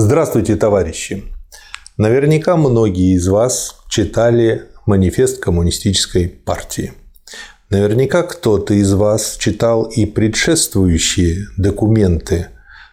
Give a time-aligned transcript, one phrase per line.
[0.00, 1.24] Здравствуйте, товарищи!
[1.96, 6.92] Наверняка многие из вас читали манифест коммунистической партии.
[7.68, 12.46] Наверняка кто-то из вас читал и предшествующие документы,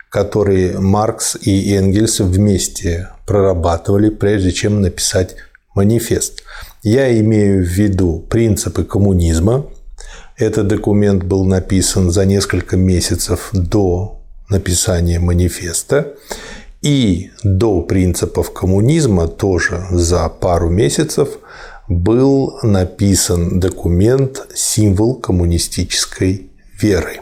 [0.10, 5.36] которые Маркс и Энгельс вместе прорабатывали, прежде чем написать
[5.76, 6.42] манифест.
[6.82, 9.68] Я имею в виду принципы коммунизма.
[10.38, 16.16] Этот документ был написан за несколько месяцев до написания манифеста.
[16.86, 21.30] И до принципов коммунизма тоже за пару месяцев
[21.88, 27.22] был написан документ «Символ коммунистической веры».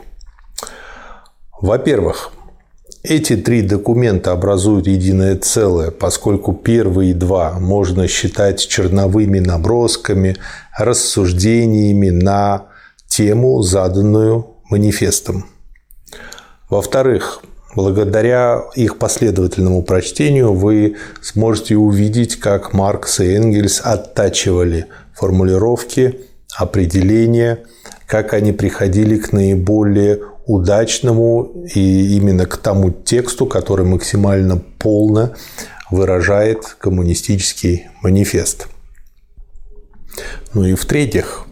[1.61, 2.33] Во-первых,
[3.03, 10.35] эти три документа образуют единое целое, поскольку первые два можно считать черновыми набросками,
[10.77, 12.65] рассуждениями на
[13.07, 15.45] тему, заданную манифестом.
[16.69, 17.41] Во-вторых,
[17.75, 26.19] благодаря их последовательному прочтению вы сможете увидеть, как Маркс и Энгельс оттачивали формулировки,
[26.55, 27.59] определения,
[28.05, 35.33] как они приходили к наиболее удачному и именно к тому тексту, который максимально полно
[35.89, 38.67] выражает коммунистический манифест.
[40.53, 41.45] Ну и в-третьих,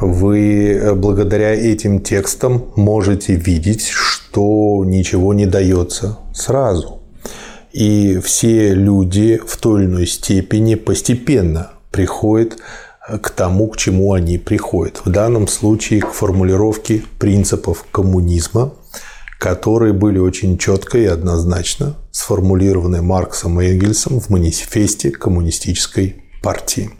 [0.00, 3.88] вы благодаря этим текстам можете видеть,
[4.38, 7.00] что ничего не дается сразу.
[7.72, 12.56] И все люди в той или иной степени постепенно приходят
[13.20, 15.02] к тому, к чему они приходят.
[15.04, 18.74] В данном случае к формулировке принципов коммунизма,
[19.40, 26.90] которые были очень четко и однозначно сформулированы Марксом и Энгельсом в манифесте коммунистической партии.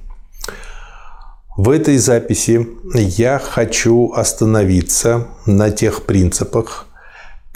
[1.56, 6.87] В этой записи я хочу остановиться на тех принципах,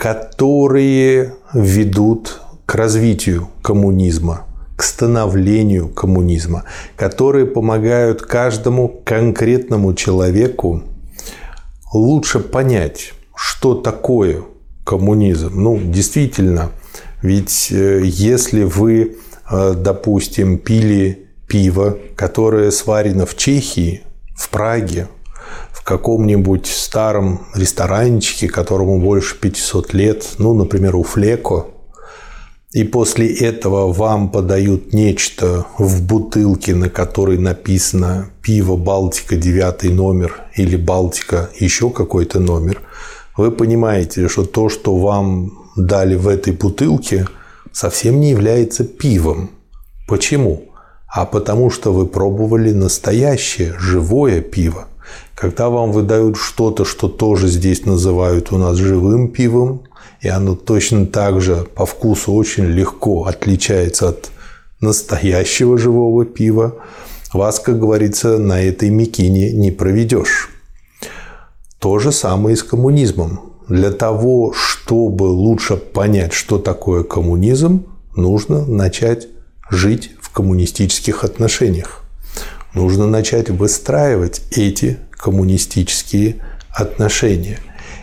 [0.02, 6.64] которые ведут к развитию коммунизма– к становлению коммунизма,
[6.96, 10.82] которые помогают каждому конкретному человеку
[11.92, 14.42] лучше понять, что такое
[14.82, 15.52] коммунизм.
[15.54, 16.72] Ну, действительно,
[17.22, 19.18] ведь э, если вы,
[19.52, 24.02] э, допустим, пили пиво, которое сварено в Чехии,
[24.34, 25.06] в Праге,
[25.84, 31.68] каком-нибудь старом ресторанчике, которому больше 500 лет, ну, например, у Флеко,
[32.72, 40.40] и после этого вам подают нечто в бутылке, на которой написано «Пиво Балтика 9 номер»
[40.56, 42.80] или «Балтика еще какой-то номер»,
[43.36, 47.26] вы понимаете, что то, что вам дали в этой бутылке,
[47.72, 49.50] совсем не является пивом.
[50.06, 50.64] Почему?
[51.08, 54.86] А потому что вы пробовали настоящее, живое пиво.
[55.34, 59.82] Когда вам выдают что-то, что тоже здесь называют у нас живым пивом,
[60.20, 64.30] и оно точно так же по вкусу очень легко отличается от
[64.80, 66.76] настоящего живого пива,
[67.32, 70.50] вас, как говорится, на этой микине не проведешь.
[71.78, 73.54] То же самое и с коммунизмом.
[73.68, 79.28] Для того, чтобы лучше понять, что такое коммунизм, нужно начать
[79.70, 82.01] жить в коммунистических отношениях.
[82.74, 86.36] Нужно начать выстраивать эти коммунистические
[86.70, 87.58] отношения.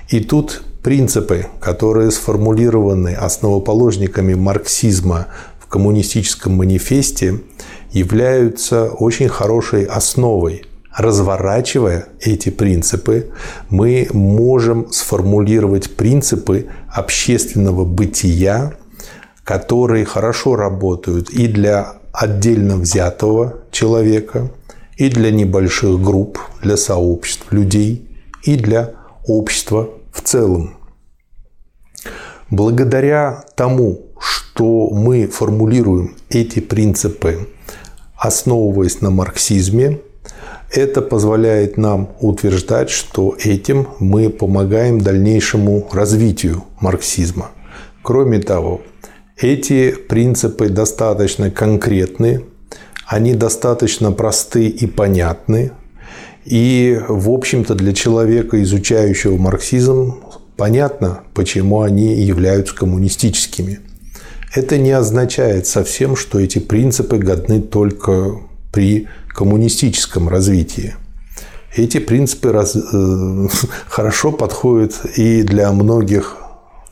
[0.09, 5.27] И тут принципы, которые сформулированы основоположниками марксизма
[5.59, 7.41] в коммунистическом манифесте,
[7.91, 10.65] являются очень хорошей основой.
[10.95, 13.31] Разворачивая эти принципы,
[13.69, 18.73] мы можем сформулировать принципы общественного бытия,
[19.43, 24.51] которые хорошо работают и для отдельно взятого человека,
[24.99, 28.05] и для небольших групп, для сообществ людей,
[28.43, 28.91] и для
[29.25, 30.75] общества в целом.
[32.49, 37.47] Благодаря тому, что мы формулируем эти принципы,
[38.17, 39.99] основываясь на марксизме,
[40.69, 47.51] это позволяет нам утверждать, что этим мы помогаем дальнейшему развитию марксизма.
[48.03, 48.81] Кроме того,
[49.37, 52.41] эти принципы достаточно конкретны,
[53.09, 55.71] они достаточно просты и понятны,
[56.45, 60.19] и, в общем-то, для человека, изучающего марксизм,
[60.55, 63.79] понятно, почему они являются коммунистическими.
[64.53, 68.41] Это не означает совсем, что эти принципы годны только
[68.71, 70.95] при коммунистическом развитии.
[71.75, 72.75] Эти принципы раз...
[72.75, 73.47] Э,
[73.89, 76.37] хорошо подходят и для многих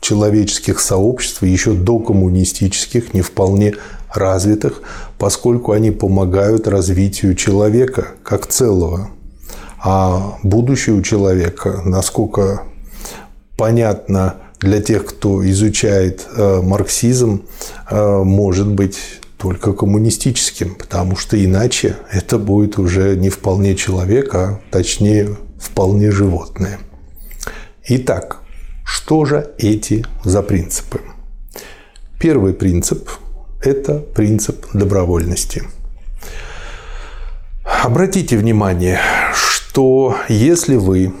[0.00, 3.74] человеческих сообществ, еще до коммунистических, не вполне
[4.12, 4.82] развитых,
[5.18, 9.10] поскольку они помогают развитию человека как целого.
[9.80, 12.62] А будущее у человека, насколько
[13.56, 17.42] понятно для тех, кто изучает э, марксизм,
[17.90, 18.98] э, может быть
[19.36, 26.80] только коммунистическим, потому что иначе это будет уже не вполне человек, а точнее вполне животное.
[27.86, 28.42] Итак,
[28.84, 31.00] что же эти за принципы?
[32.18, 33.08] Первый принцип–
[33.62, 35.62] это принцип добровольности.
[37.64, 38.98] Обратите внимание,
[39.34, 41.12] что если вы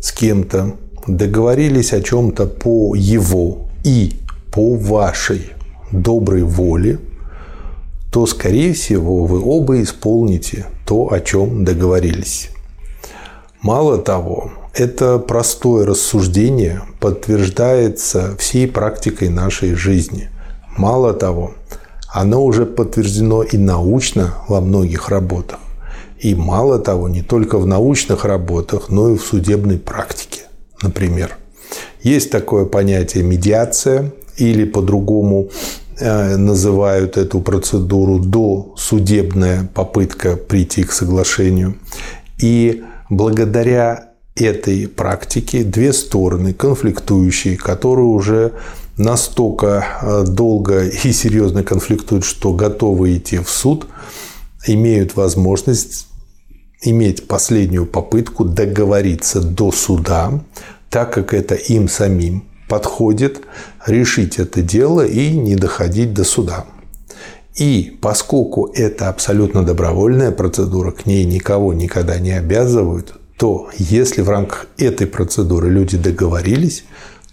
[0.00, 0.76] с кем-то
[1.06, 4.16] договорились о чем-то по его и
[4.52, 5.52] по вашей
[5.92, 6.98] доброй воле,
[8.10, 12.50] то, скорее всего, вы оба исполните то, о чем договорились.
[13.60, 20.30] Мало того, это простое рассуждение подтверждается всей практикой нашей жизни.
[20.76, 21.54] Мало того,
[22.12, 25.58] оно уже подтверждено и научно во многих работах.
[26.18, 30.42] И мало того, не только в научных работах, но и в судебной практике,
[30.82, 31.36] например.
[32.02, 35.50] Есть такое понятие медиация, или по-другому
[35.98, 41.76] э, называют эту процедуру досудебная попытка прийти к соглашению.
[42.38, 48.52] И благодаря этой практики две стороны, конфликтующие, которые уже
[48.98, 53.86] настолько э, долго и серьезно конфликтуют, что готовы идти в суд,
[54.66, 56.08] имеют возможность
[56.82, 60.40] иметь последнюю попытку договориться до суда,
[60.90, 63.40] так как это им самим подходит,
[63.86, 66.66] решить это дело и не доходить до суда.
[67.56, 74.28] И поскольку это абсолютно добровольная процедура, к ней никого никогда не обязывают, то если в
[74.28, 76.84] рамках этой процедуры люди договорились,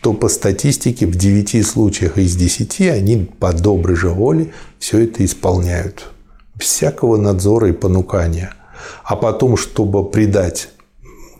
[0.05, 5.25] то по статистике в 9 случаях из 10 они по доброй же воле все это
[5.25, 6.11] исполняют.
[6.57, 8.53] Всякого надзора и понукания.
[9.03, 10.69] А потом, чтобы придать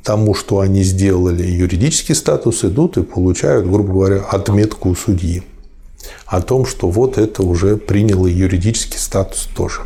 [0.02, 5.44] тому, что они сделали юридический статус, идут и получают, грубо говоря, отметку у судьи
[6.26, 9.82] о том, что вот это уже приняло юридический статус тоже.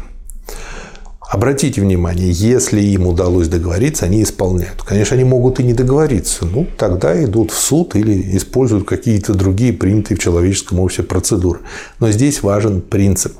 [1.30, 4.82] Обратите внимание, если им удалось договориться, они исполняют.
[4.82, 6.48] Конечно, они могут и не договориться.
[6.48, 11.60] Ну, тогда идут в суд или используют какие-то другие принятые в человеческом обществе процедуры.
[12.00, 13.34] Но здесь важен принцип.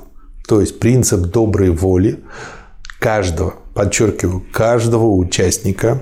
[0.46, 2.20] То есть принцип доброй воли
[3.00, 6.00] каждого, подчеркиваю, каждого участника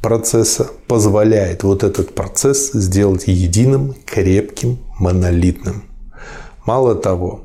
[0.00, 5.82] процесса позволяет вот этот процесс сделать единым, крепким, монолитным.
[6.64, 7.44] Мало того,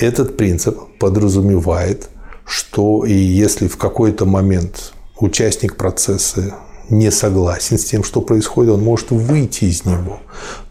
[0.00, 2.08] этот принцип подразумевает
[2.52, 6.54] что и если в какой-то момент участник процесса
[6.90, 10.20] не согласен с тем, что происходит, он может выйти из него.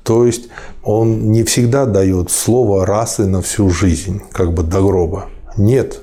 [0.04, 0.50] То есть
[0.84, 5.30] он не всегда дает слово раз и на всю жизнь, как бы до гроба.
[5.58, 6.02] Нет.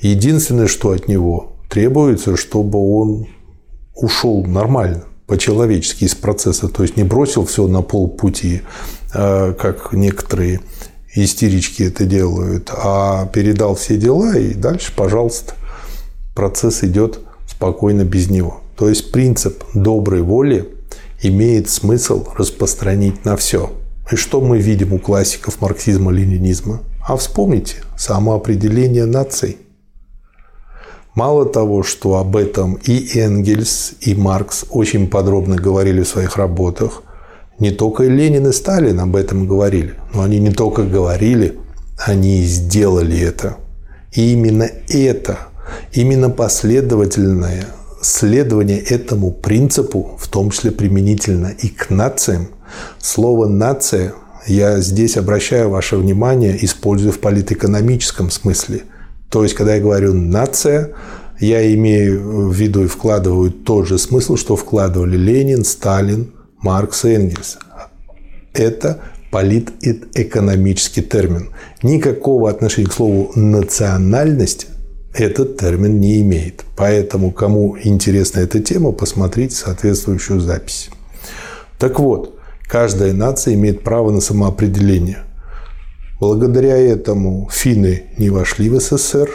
[0.00, 3.26] Единственное, что от него требуется, чтобы он
[3.96, 8.62] ушел нормально, по-человечески из процесса, то есть не бросил все на полпути,
[9.12, 10.60] а, как некоторые
[11.14, 15.54] истерички это делают, а передал все дела и дальше, пожалуйста,
[16.34, 18.62] процесс идет спокойно без него.
[18.76, 20.68] То есть принцип доброй воли
[21.20, 23.72] имеет смысл распространить на все.
[24.10, 26.80] И что мы видим у классиков марксизма-ленинизма?
[27.06, 29.58] А вспомните самоопределение наций.
[31.14, 37.02] Мало того, что об этом и Энгельс, и Маркс очень подробно говорили в своих работах–
[37.62, 41.60] не только Ленин и Сталин об этом говорили, но они не только говорили,
[41.96, 43.56] они и сделали это.
[44.12, 45.38] И именно это,
[45.92, 47.66] именно последовательное
[48.00, 52.48] следование этому принципу, в том числе применительно и к нациям,
[52.98, 54.14] слово «нация»
[54.48, 58.82] я здесь обращаю ваше внимание, использую в политэкономическом смысле.
[59.30, 60.94] То есть, когда я говорю «нация»,
[61.38, 67.10] я имею в виду и вкладываю тот же смысл, что вкладывали Ленин, Сталин, Маркс и
[67.10, 67.58] Энгельс.
[68.54, 69.00] Это
[69.30, 71.50] политэкономический термин.
[71.82, 74.66] Никакого отношения к слову «национальность»
[75.14, 76.64] этот термин не имеет.
[76.76, 80.90] Поэтому, кому интересна эта тема, посмотрите соответствующую запись.
[81.78, 82.38] Так вот,
[82.68, 85.24] каждая нация имеет право на самоопределение.
[86.20, 89.28] Благодаря этому финны не вошли в СССР,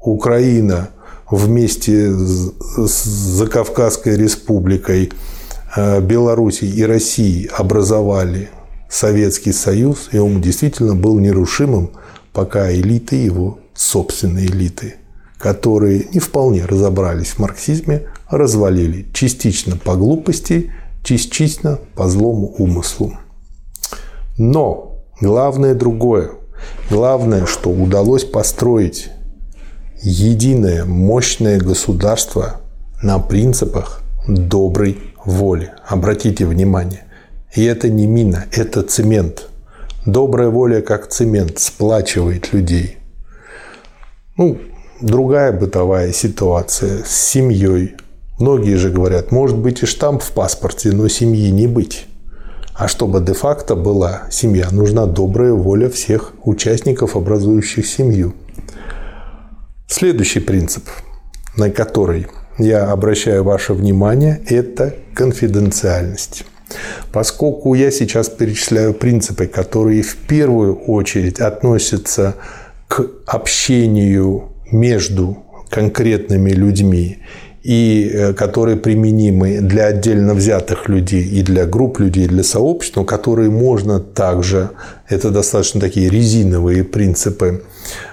[0.00, 0.90] Украина
[1.30, 5.12] вместе с Закавказской республикой
[5.76, 8.48] Белоруссии и России образовали
[8.88, 11.90] Советский Союз, и он действительно был нерушимым,
[12.32, 14.94] пока элиты его, собственные элиты,
[15.38, 20.72] которые не вполне разобрались в марксизме, развалили частично по глупости,
[21.02, 23.14] частично по злому умыслу.
[24.36, 26.30] Но главное другое.
[26.90, 29.10] Главное, что удалось построить
[30.02, 32.60] единое мощное государство
[33.02, 34.98] на принципах доброй
[35.28, 35.72] воли.
[35.86, 37.04] Обратите внимание.
[37.54, 39.48] И это не мина, это цемент.
[40.06, 42.96] Добрая воля, как цемент, сплачивает людей.
[44.36, 44.58] Ну,
[45.00, 47.96] другая бытовая ситуация с семьей.
[48.38, 52.06] Многие же говорят, может быть и штамп в паспорте, но семьи не быть.
[52.74, 58.34] А чтобы де-факто была семья, нужна добрая воля всех участников, образующих семью.
[59.88, 60.84] Следующий принцип,
[61.56, 66.44] на который я обращаю ваше внимание, это конфиденциальность.
[67.12, 72.34] Поскольку я сейчас перечисляю принципы, которые в первую очередь относятся
[72.88, 75.38] к общению между
[75.70, 77.18] конкретными людьми
[77.62, 82.96] и э, которые применимы для отдельно взятых людей и для групп людей, и для сообществ,
[82.96, 84.70] но которые можно также,
[85.08, 87.62] это достаточно такие резиновые принципы,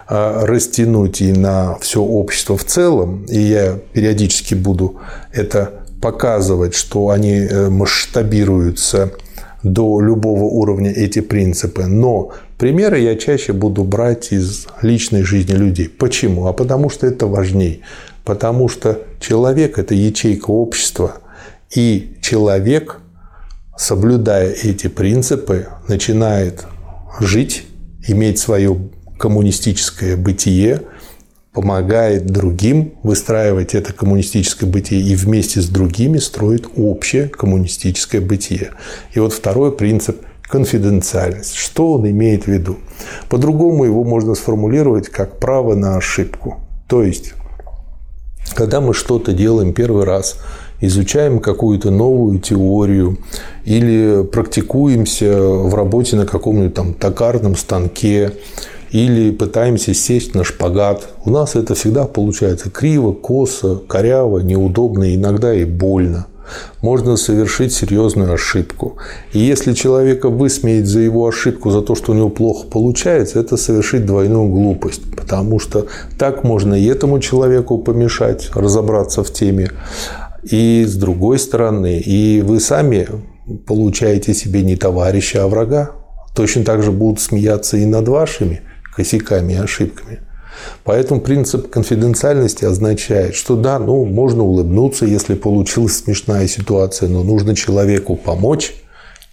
[0.07, 4.95] а, растянуть и на все общество в целом, и я периодически буду
[5.33, 9.11] это показывать, что они э, масштабируются
[9.63, 11.85] до любого уровня эти принципы.
[11.87, 15.89] Но примеры я чаще буду брать из личной жизни людей.
[15.89, 16.45] Почему?
[16.45, 17.81] А потому что это важней.
[18.25, 21.17] Потому что человек– это ячейка общества.
[21.73, 22.99] И человек,
[23.77, 26.65] соблюдая эти принципы, начинает
[27.19, 27.65] жить,
[28.07, 28.77] иметь свое
[29.17, 30.81] коммунистическое бытие,
[31.53, 38.71] помогает другим выстраивать это коммунистическое бытие и вместе с другими строит общее коммунистическое бытие.
[39.13, 41.55] И вот второй принцип– конфиденциальность.
[41.55, 42.77] Что он имеет в виду?
[43.29, 46.59] По-другому его можно сформулировать как право на ошибку.
[46.87, 47.33] То есть,
[48.53, 50.37] когда мы что-то делаем первый раз,
[50.81, 53.17] изучаем какую-то новую теорию
[53.65, 58.33] или практикуемся в работе на каком-нибудь там токарном станке,
[58.91, 61.09] или пытаемся сесть на шпагат.
[61.25, 66.27] У нас это всегда получается криво, косо, коряво, неудобно, иногда и больно.
[66.81, 68.97] Можно совершить серьезную ошибку.
[69.33, 73.57] И если человека высмеять за его ошибку, за то, что у него плохо получается, это
[73.57, 75.01] совершить двойную глупость.
[75.15, 75.87] Потому что
[76.17, 79.69] так можно и этому человеку помешать разобраться в теме,
[80.43, 83.07] и с другой стороны, и вы сами
[83.65, 85.91] получаете себе не товарища, а врага.
[86.35, 88.61] Точно так же будут смеяться и над вашими
[88.95, 90.19] косяками и ошибками.
[90.85, 97.55] Поэтому принцип конфиденциальности означает, что да, ну, можно улыбнуться, если получилась смешная ситуация, но нужно
[97.55, 98.75] человеку помочь,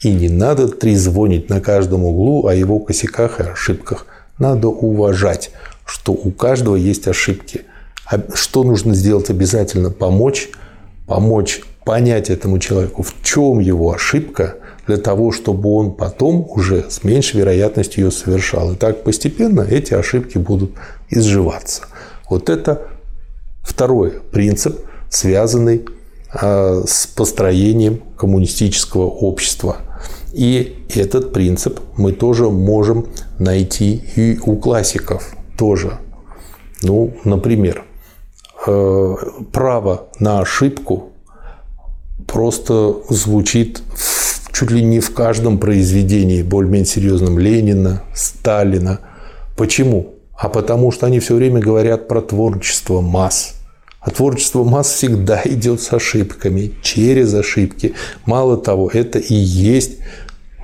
[0.00, 4.06] и не надо трезвонить на каждом углу о его косяках и ошибках.
[4.38, 5.50] Надо уважать,
[5.84, 7.66] что у каждого есть ошибки.
[8.06, 9.90] А что нужно сделать обязательно?
[9.90, 10.48] Помочь,
[11.06, 14.56] помочь понять этому человеку, в чем его ошибка,
[14.86, 18.72] для того, чтобы он потом уже с меньшей вероятностью ее совершал.
[18.72, 20.72] И так постепенно эти ошибки будут
[21.12, 21.82] изживаться.
[22.28, 22.88] Вот это
[23.62, 25.84] второй принцип, связанный
[26.32, 29.76] а, с построением коммунистического общества.
[30.32, 33.06] И этот принцип мы тоже можем
[33.38, 35.98] найти и у классиков тоже.
[36.82, 37.84] Ну, например,
[38.66, 39.14] э,
[39.52, 41.12] право на ошибку
[42.26, 49.00] просто звучит в чуть ли не в каждом произведении более-менее серьезном Ленина, Сталина.
[49.56, 50.14] Почему?
[50.42, 53.54] А потому что они все время говорят про творчество масс.
[54.00, 57.94] А творчество масс всегда идет с ошибками, через ошибки.
[58.26, 59.98] Мало того, это и есть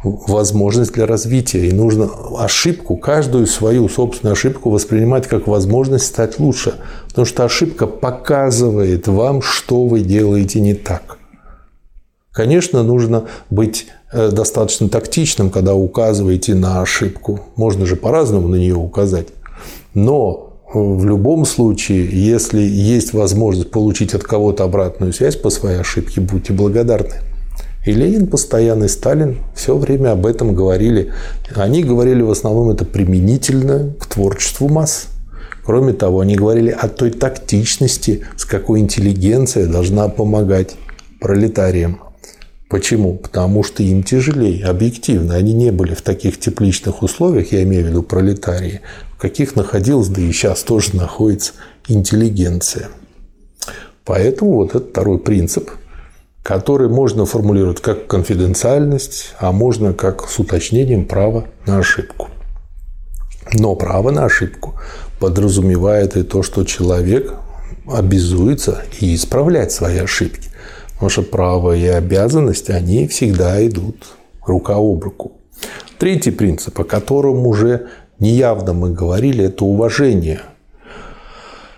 [0.03, 1.69] возможность для развития.
[1.69, 6.75] И нужно ошибку, каждую свою собственную ошибку воспринимать как возможность стать лучше.
[7.07, 11.19] Потому что ошибка показывает вам, что вы делаете не так.
[12.33, 17.41] Конечно, нужно быть э, достаточно тактичным, когда указываете на ошибку.
[17.55, 19.29] Можно же по-разному на нее указать.
[19.95, 25.81] Но э, в любом случае, если есть возможность получить от кого-то обратную связь по своей
[25.81, 27.15] ошибке, будьте благодарны.
[27.87, 31.13] И Ленин постоянно, и Сталин все время об этом говорили.
[31.55, 35.09] Они говорили в основном это применительно к творчеству масс.
[35.65, 40.77] Кроме того, они говорили о той тактичности, с какой интеллигенция должна помогать
[41.21, 42.01] пролетариям.
[42.69, 43.15] Почему?
[43.15, 45.35] Потому что им тяжелее, объективно.
[45.35, 48.83] Они не были в таких тепличных условиях, я имею в виду пролетарии,
[49.19, 51.53] каких находилась, да и сейчас тоже находится
[51.89, 52.89] интеллигенция.
[54.05, 55.71] Поэтому вот этот второй принцип,
[56.43, 62.29] который можно формулировать как конфиденциальность, а можно как с уточнением права на ошибку.
[63.53, 64.75] Но право на ошибку
[65.19, 67.35] подразумевает и то, что человек
[67.87, 70.49] обязуется и исправлять свои ошибки.
[71.01, 74.07] Ваше право и обязанность, они всегда идут
[74.45, 75.33] рука об руку.
[75.99, 80.41] Третий принцип, о котором уже неявно мы говорили, это уважение.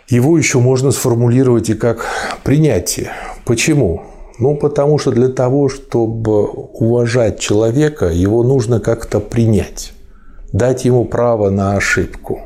[0.08, 2.06] Его еще можно сформулировать и как
[2.42, 3.10] принятие.
[3.44, 4.02] Почему?
[4.38, 9.92] Ну, потому что для того, чтобы уважать человека, его нужно как-то принять.
[10.52, 12.42] дать ему право на ошибку.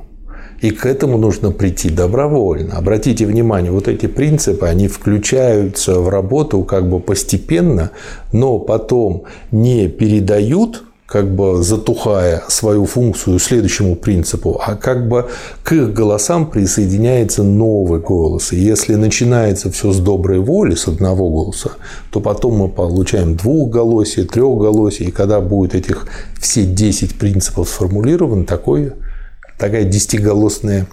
[0.61, 2.77] И к этому нужно прийти добровольно.
[2.77, 7.91] Обратите внимание, вот эти принципы, они включаются в работу как бы постепенно,
[8.33, 15.29] но потом не передают как бы затухая свою функцию следующему принципу, а как бы
[15.63, 18.53] к их голосам присоединяется новый голос.
[18.53, 21.73] И если начинается все с доброй воли, с одного голоса,
[22.11, 26.07] то потом мы получаем двухголосие, трехголосие, и когда будет этих
[26.41, 28.93] все 10 принципов сформулированы, такой,
[29.59, 30.87] такая десятиголосная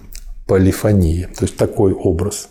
[0.46, 2.50] полифония, то есть такой образ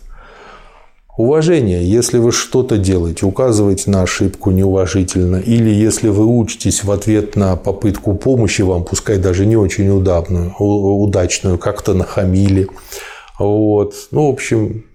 [1.17, 7.35] Уважение, если вы что-то делаете, указываете на ошибку неуважительно, или если вы учитесь в ответ
[7.35, 12.69] на попытку помощи вам, пускай даже не очень удобную, удачную, как-то нахамили.
[13.37, 13.93] Вот.
[14.11, 14.85] Ну, в общем,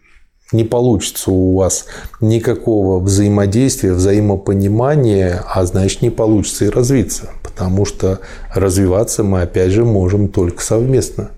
[0.52, 1.85] не получится у вас
[2.23, 8.20] никакого взаимодействия, взаимопонимания, а значит не получится и развиться, потому что
[8.54, 11.30] развиваться мы опять же можем только совместно.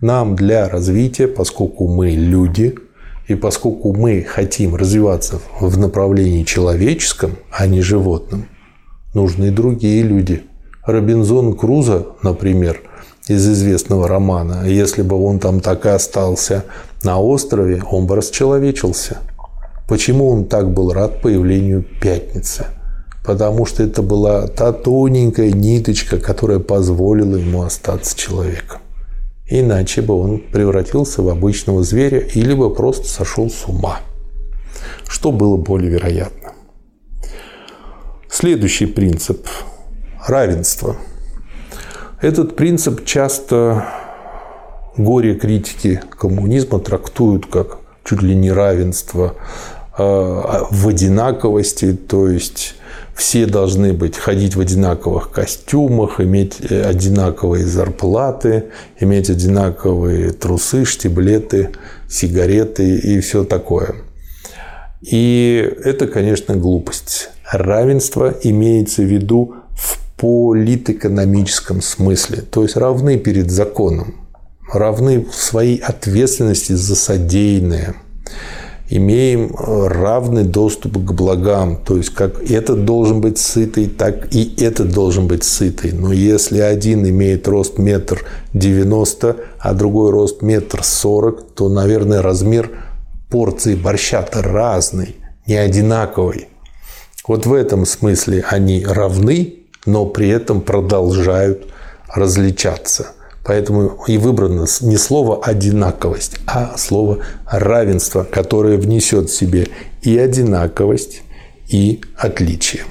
[0.00, 2.74] Нам для развития, поскольку мы люди,
[3.28, 8.48] и поскольку мы хотим развиваться в направлении человеческом, а не животном,
[9.14, 10.42] нужны другие люди.
[10.84, 12.80] Робинзон Крузо, например,
[13.26, 16.64] из известного романа, если бы он там так и остался
[17.02, 19.18] на острове, он бы расчеловечился.
[19.88, 22.66] Почему он так был рад появлению пятницы?
[23.24, 28.80] Потому что это была та тоненькая ниточка, которая позволила ему остаться человеком.
[29.48, 34.00] Иначе бы он превратился в обычного зверя или бы просто сошел с ума.
[35.08, 36.52] Что было более вероятно?
[38.28, 39.46] Следующий принцип–
[40.26, 40.96] равенство.
[42.20, 43.86] Этот принцип часто
[44.96, 49.36] горе-критики коммунизма трактуют как чуть ли не равенство
[49.96, 52.74] а, в одинаковости, то есть
[53.16, 58.66] все должны быть ходить в одинаковых костюмах, иметь э, одинаковые зарплаты,
[59.00, 61.70] иметь одинаковые трусы, штиблеты,
[62.08, 63.94] сигареты и все такое.
[65.00, 67.30] И это, конечно, глупость.
[67.50, 74.28] Равенство имеется в виду в политэкономическом смысле, то есть равны перед законом,
[74.70, 77.96] равны в своей ответственности за содеянное–
[78.88, 81.76] имеем э, равный доступ к благам.
[81.76, 85.92] То есть, как этот должен быть сытый, так и этот должен быть сытый.
[85.92, 92.70] Но если один имеет рост метр девяносто, а другой рост метр сорок, то, наверное, размер
[93.28, 96.48] порции борща-то разный, не одинаковый.
[97.26, 101.66] Вот в этом смысле они равны, но при этом продолжают
[102.08, 103.08] различаться.
[103.46, 109.68] Поэтому и выбрано не слово «одинаковость», а слово «равенство», которое внесет в себе
[110.02, 111.22] и одинаковость,
[111.68, 112.82] и отличие.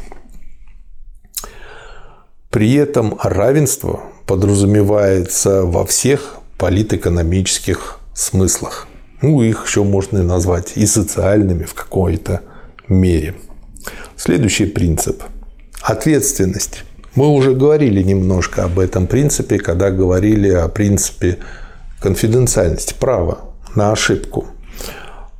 [2.50, 8.88] При этом равенство подразумевается во всех политэкономических смыслах.
[9.22, 12.44] Ну, их еще можно назвать и социальными в какой-то
[12.88, 13.36] мере.
[14.16, 15.22] Следующий принцип–
[15.82, 16.85] ответственность.
[17.16, 21.38] Мы уже говорили немножко об этом принципе, когда говорили о принципе
[22.02, 23.40] конфиденциальности, права
[23.74, 24.48] на ошибку.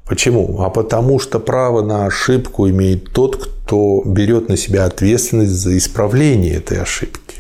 [0.06, 0.62] Почему?
[0.62, 6.56] А потому что право на ошибку имеет тот, кто берет на себя ответственность за исправление
[6.56, 7.40] этой ошибки.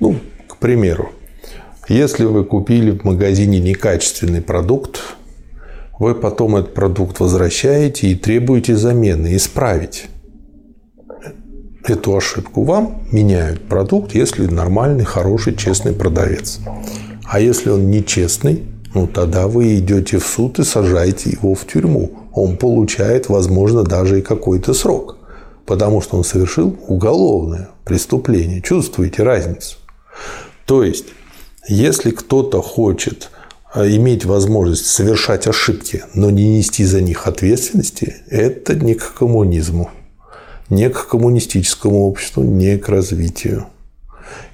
[0.00, 0.16] Ну,
[0.48, 1.10] к примеру,
[1.88, 5.00] если вы купили в магазине некачественный продукт,
[5.98, 10.06] вы потом этот продукт возвращаете и требуете замены, исправить
[11.84, 12.64] эту ошибку.
[12.64, 16.60] Вам меняют продукт, если нормальный, хороший, честный продавец.
[17.24, 18.64] А если он нечестный,
[18.94, 22.10] ну тогда вы идете в суд и сажаете его в тюрьму.
[22.32, 25.16] Он получает, возможно, даже и какой-то срок,
[25.66, 28.62] потому что он совершил уголовное преступление.
[28.62, 29.76] Чувствуете разницу?
[30.66, 31.06] То есть,
[31.68, 33.30] если кто-то хочет
[33.74, 39.90] э, иметь возможность совершать ошибки, но не нести за них ответственности, это не к коммунизму
[40.70, 43.66] не к коммунистическому обществу, не к развитию.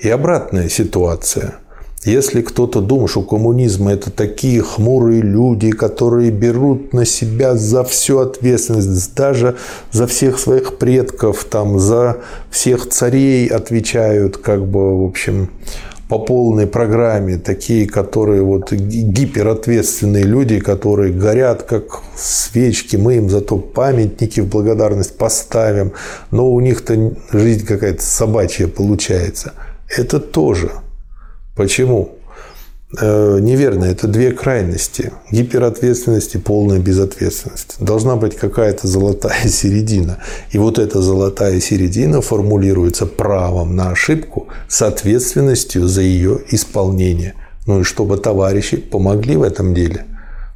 [0.00, 1.57] И обратная ситуация.
[2.05, 8.18] Если кто-то думает, что коммунизм– это такие хмурые люди, которые берут на себя за всю
[8.18, 9.57] ответственность, даже
[9.90, 15.50] за всех своих предков, там, за всех царей отвечают, как бы, в общем,
[16.09, 23.59] по полной программе, такие, которые вот гиперответственные люди, которые горят как свечки, мы им зато
[23.59, 25.92] памятники в благодарность поставим,
[26.31, 29.55] но у них-то жизнь какая-то собачья получается.
[29.88, 30.71] Это тоже.
[31.57, 32.15] Почему?
[32.99, 33.85] Э, неверно.
[33.85, 35.12] Это две крайности.
[35.31, 37.77] Гиперответственность и полная безответственность.
[37.81, 40.18] Должна быть какая-то золотая середина.
[40.51, 47.35] И вот эта золотая середина формулируется правом на ошибку с ответственностью за ее исполнение.
[47.66, 50.07] Ну и чтобы товарищи помогли в этом деле.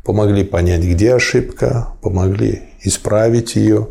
[0.04, 3.88] Помогли понять, где ошибка, помогли исправить ее.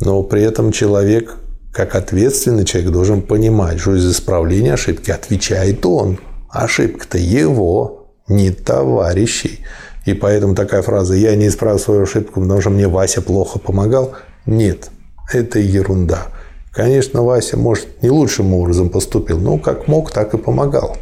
[0.00, 1.36] Но при этом человек,
[1.72, 6.18] как ответственный человек, должен понимать, что из исправления ошибки отвечает он–
[6.50, 9.60] Ошибка-то его, не товарищей.
[10.06, 14.12] И поэтому такая фраза «я не исправил свою ошибку, потому что мне Вася плохо помогал»–
[14.46, 14.90] нет,
[15.32, 16.28] это ерунда.
[16.72, 20.96] Конечно, Вася, может, не лучшим образом поступил, но как мог, так и помогал.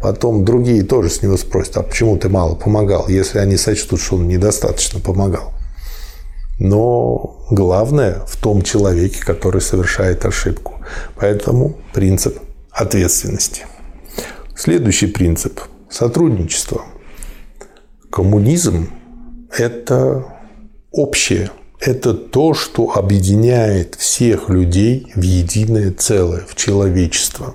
[0.00, 4.16] Потом другие тоже с него спросят, а почему ты мало помогал, если они сочтут, что
[4.16, 5.52] он недостаточно помогал.
[6.58, 10.74] Но главное в том человеке, который совершает ошибку.
[11.16, 12.38] Поэтому принцип
[12.72, 13.66] ответственности–
[14.60, 16.82] Следующий принцип– сотрудничество.
[18.10, 18.88] Коммунизм–
[19.56, 20.24] это
[20.90, 27.54] общее, это то, что объединяет всех людей в единое целое, в человечество.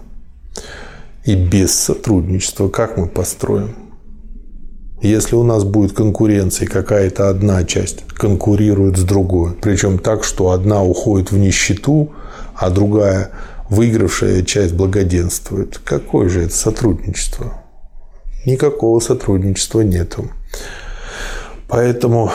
[1.26, 3.76] И без сотрудничества как мы построим?
[5.02, 10.82] Если у нас будет конкуренция, какая-то одна часть конкурирует с другой, причем так, что одна
[10.82, 12.14] уходит в нищету,
[12.56, 13.32] а другая
[13.74, 15.80] выигравшая часть благоденствует.
[15.84, 17.64] Какое же это сотрудничество?
[18.46, 20.30] Никакого сотрудничества нету.
[21.68, 22.32] Поэтому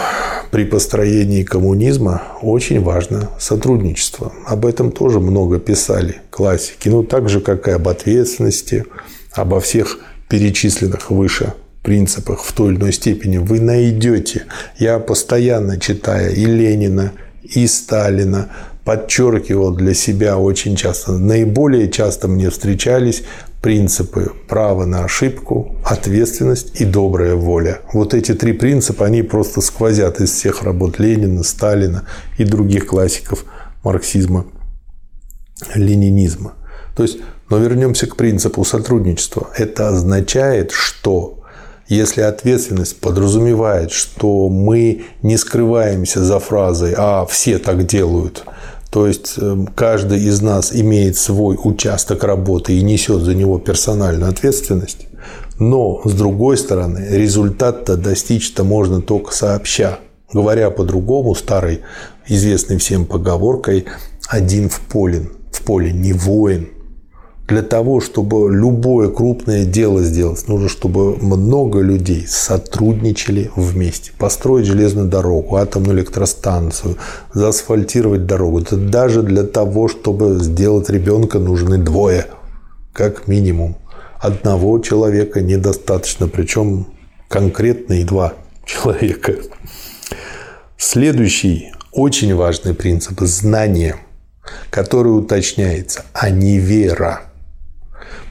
[0.50, 4.32] при построении коммунизма очень важно сотрудничество.
[4.46, 6.88] Об этом тоже много писали классики.
[6.88, 8.84] Ну, так же, как и об ответственности,
[9.32, 9.98] обо всех
[10.28, 14.46] перечисленных выше принципах в той или иной степени вы найдете.
[14.78, 18.50] Я постоянно читая и Ленина, и Сталина,
[18.88, 21.12] подчеркивал для себя очень часто.
[21.12, 23.22] Наиболее часто мне встречались
[23.60, 27.82] принципы права на ошибку, ответственность и добрая воля.
[27.92, 32.04] Вот эти три принципа, они просто сквозят из всех работ Ленина, Сталина
[32.38, 33.44] и других классиков
[33.84, 34.46] марксизма,
[35.74, 36.54] ленинизма.
[36.96, 37.18] То есть,
[37.50, 39.50] но вернемся к принципу сотрудничества.
[39.54, 41.44] Это означает, что
[41.88, 48.44] если ответственность подразумевает, что мы не скрываемся за фразой «а все так делают»,
[48.90, 54.30] то есть эм, каждый из нас имеет свой участок работы и несет за него персональную
[54.30, 55.06] ответственность.
[55.58, 59.98] Но, с другой стороны, результат-то достичь-то можно только сообща.
[60.32, 61.80] Говоря по-другому, старой,
[62.26, 63.86] известной всем поговоркой,
[64.28, 66.68] один в поле, в поле не воин–
[67.48, 74.12] для того, чтобы любое крупное дело сделать, нужно, чтобы много людей сотрудничали вместе.
[74.18, 76.98] Построить железную дорогу, атомную электростанцию,
[77.32, 78.60] заасфальтировать дорогу.
[78.60, 82.26] Это даже для того, чтобы сделать ребенка, нужны двое,
[82.92, 83.76] как минимум.
[84.20, 86.86] Одного человека недостаточно, причем
[87.28, 88.34] конкретно и два
[88.66, 89.36] человека.
[90.76, 93.96] Следующий очень важный принцип– знание,
[94.68, 97.22] который уточняется, а не вера–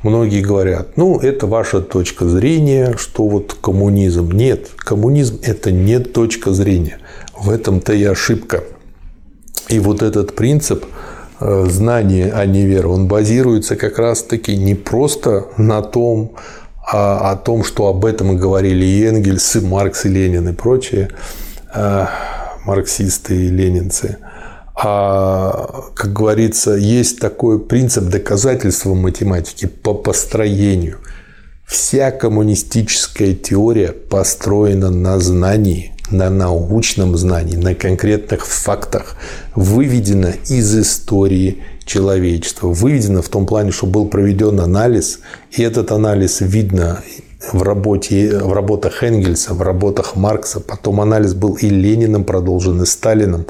[0.03, 4.31] Многие говорят, ну, это ваша точка зрения, что вот коммунизм.
[4.31, 6.99] Нет, коммунизм– это не точка зрения.
[7.35, 8.63] В этом-то и ошибка.
[9.69, 10.85] И вот этот принцип
[11.39, 16.33] э, знания, а не вера, он базируется как раз-таки не просто на том,
[16.89, 21.09] а о том, что об этом говорили и Энгельс, и Маркс, и Ленин, и прочие
[21.73, 22.05] э,
[22.65, 24.17] марксисты и ленинцы–
[24.79, 30.99] а, как говорится, есть такой принцип доказательства математики по построению.
[31.65, 39.15] Вся коммунистическая теория построена на знании, на научном знании, на конкретных фактах,
[39.55, 45.19] выведена из истории человечества, выведена в том плане, что был проведен анализ,
[45.51, 47.01] и этот анализ видно
[47.51, 52.85] в, работе, в работах Энгельса, в работах Маркса, потом анализ был и Лениным продолжен, и
[52.85, 53.45] Сталином,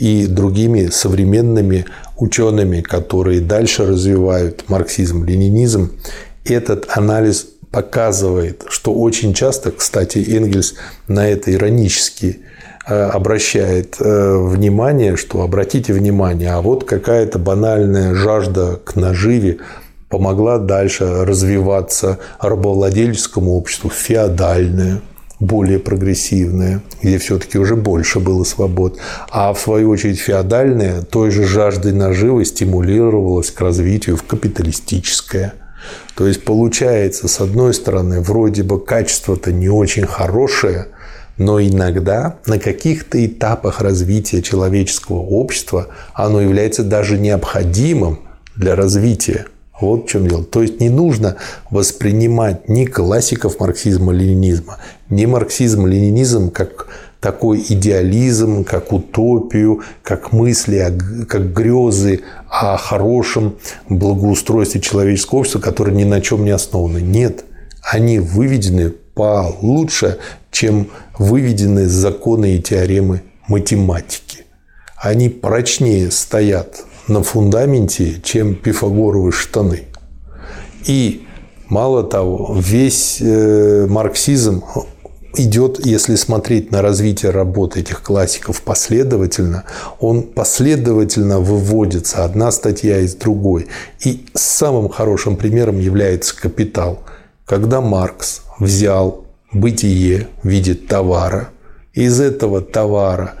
[0.00, 1.84] и другими современными
[2.16, 5.92] учеными, которые дальше развивают марксизм, ленинизм,
[6.44, 10.74] этот анализ показывает, что очень часто, кстати, Энгельс
[11.06, 12.40] на это иронически
[12.88, 19.58] э, обращает э, внимание, что обратите внимание, а вот какая-то банальная жажда к наживе
[20.08, 25.02] помогла дальше развиваться рабовладельческому обществу, феодальное,
[25.40, 28.98] более прогрессивное, где все-таки уже больше было свобод.
[29.30, 35.54] А в свою очередь феодальное той же жаждой наживы стимулировалось к развитию в капиталистическое.
[36.14, 40.88] То есть получается, с одной стороны, вроде бы качество-то не очень хорошее,
[41.38, 48.20] но иногда на каких-то этапах развития человеческого общества оно является даже необходимым
[48.56, 49.46] для развития
[49.80, 50.44] Вот в чем дело.
[50.44, 51.36] То есть не нужно
[51.70, 56.88] воспринимать ни классиков марксизма-ленинизма, ни марксизм-ленинизм как
[57.20, 63.56] такой идеализм, как утопию, как мысли, как грезы о хорошем
[63.88, 66.98] благоустройстве человеческого общества, которые ни на чем не основаны.
[66.98, 67.44] Нет,
[67.82, 70.18] они выведены получше,
[70.50, 70.88] чем
[71.18, 74.44] выведены законы и теоремы математики.
[74.96, 79.84] Они прочнее стоят на фундаменте, чем пифагоровые штаны.
[80.86, 81.26] И
[81.68, 84.62] мало того, весь э, марксизм
[85.36, 89.64] идет, если смотреть на развитие работы этих классиков последовательно,
[89.98, 93.68] он последовательно выводится одна статья из другой.
[94.04, 97.00] И самым хорошим примером является «Капитал»,
[97.44, 101.50] когда Маркс взял бытие в виде товара,
[101.92, 103.34] из этого товара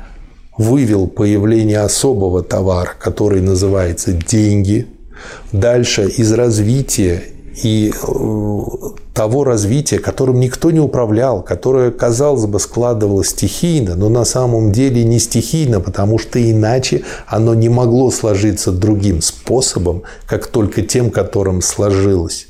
[0.60, 4.86] вывел появление особого товара, который называется деньги.
[5.52, 7.22] Дальше из развития
[7.62, 8.60] и э,
[9.14, 15.02] того развития, которым никто не управлял, которое, казалось бы, складывалось стихийно, но на самом деле
[15.02, 21.62] не стихийно, потому что иначе оно не могло сложиться другим способом, как только тем, которым
[21.62, 22.48] сложилось.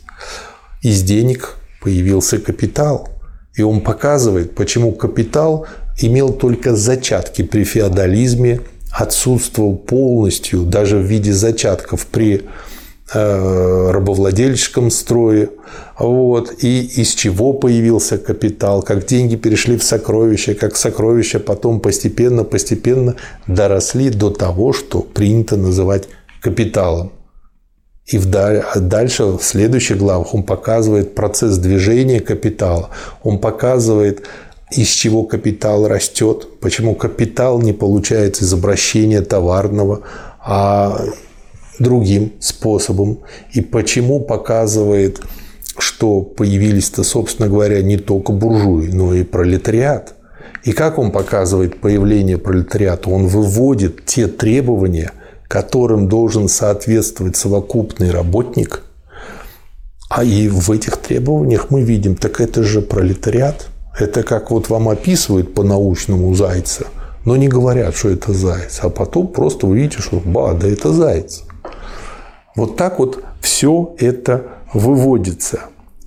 [0.83, 3.09] Из денег появился капитал.
[3.55, 5.67] И он показывает, почему капитал
[6.01, 8.61] имел только зачатки при феодализме,
[8.91, 12.43] отсутствовал полностью, даже в виде зачатков при
[13.13, 15.51] Э, рабовладельческом строе,
[15.99, 23.17] вот, и из чего появился капитал, как деньги перешли в сокровища, как сокровища потом постепенно-постепенно
[23.49, 26.05] доросли до того, что принято называть
[26.41, 27.11] капиталом.
[28.07, 28.17] И
[28.77, 32.91] дальше, в следующих главах, он показывает процесс движения капитала,
[33.25, 34.23] он показывает,
[34.71, 40.03] из чего капитал растет, почему капитал не получается из обращения товарного,
[40.41, 41.05] а
[41.79, 43.21] другим способом.
[43.53, 45.21] И почему показывает,
[45.79, 50.15] что появились-то, собственно говоря, не только буржуи, но и пролетариат.
[50.63, 53.09] И как он показывает появление пролетариата?
[53.09, 55.13] Он выводит те требования,
[55.49, 58.83] которым должен соответствовать совокупный работник.
[60.11, 63.69] А и в этих требованиях мы видим, так это же пролетариат.
[63.99, 66.87] Это как вот вам описывают по-научному зайца,
[67.25, 68.81] но не говорят, что это заяц.
[68.83, 71.43] А потом просто вы видите, что ба, да это заяц.
[72.57, 75.61] Вот так вот все это выводится.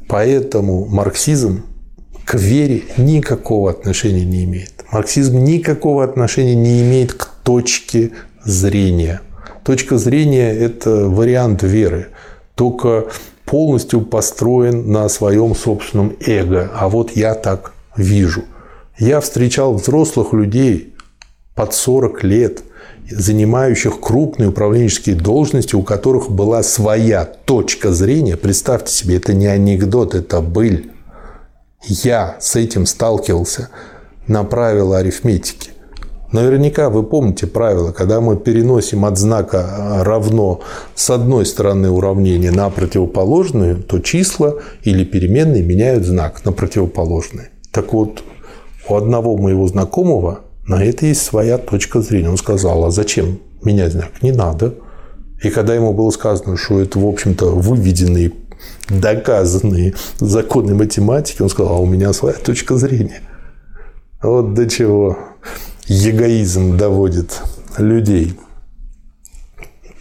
[0.07, 1.63] Поэтому марксизм
[2.25, 4.85] к вере никакого отношения не имеет.
[4.91, 8.11] Марксизм никакого отношения не имеет к точке
[8.43, 9.21] зрения.
[9.63, 12.07] Точка зрения– это вариант веры,
[12.55, 13.07] только
[13.45, 16.71] полностью построен на своем собственном эго.
[16.75, 18.43] А вот я так вижу.
[18.97, 20.95] Я встречал взрослых людей
[21.55, 22.63] под 40 лет–
[23.09, 28.37] занимающих крупные управленческие должности, у которых была своя точка зрения.
[28.37, 30.91] Представьте себе, это не анекдот, это быль.
[31.85, 33.69] Я с этим сталкивался
[34.27, 35.71] на правила арифметики.
[36.31, 40.61] Наверняка вы помните правило, когда мы переносим от знака равно
[40.95, 47.52] с одной стороны уравнения на противоположную, то числа или переменные меняют знак на противоположный.
[47.73, 48.23] Так вот,
[48.87, 52.29] у одного моего знакомого на это есть своя точка зрения.
[52.29, 54.21] Он сказал, а зачем менять знак?
[54.21, 54.75] Не надо.
[55.41, 58.31] И когда ему было сказано, что это, в общем-то, выведенные,
[58.89, 63.21] доказанные законы математики, он сказал, а у меня своя точка зрения.
[64.21, 65.17] Вот до чего
[65.87, 67.41] эгоизм доводит
[67.79, 68.39] людей.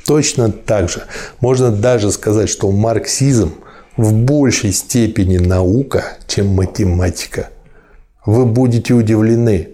[0.07, 1.05] Точно так же.
[1.41, 3.53] Можно даже сказать, что марксизм
[3.97, 7.49] в большей степени наука, чем математика.
[8.25, 9.71] Вы будете удивлены,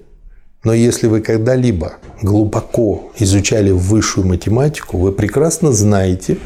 [0.65, 6.39] но если вы когда-либо глубоко изучали высшую математику, вы прекрасно знаете,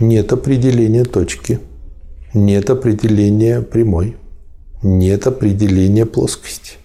[0.00, 1.60] нет определения точки,
[2.32, 4.16] нет определения прямой,
[4.82, 6.78] нет определения плоскости.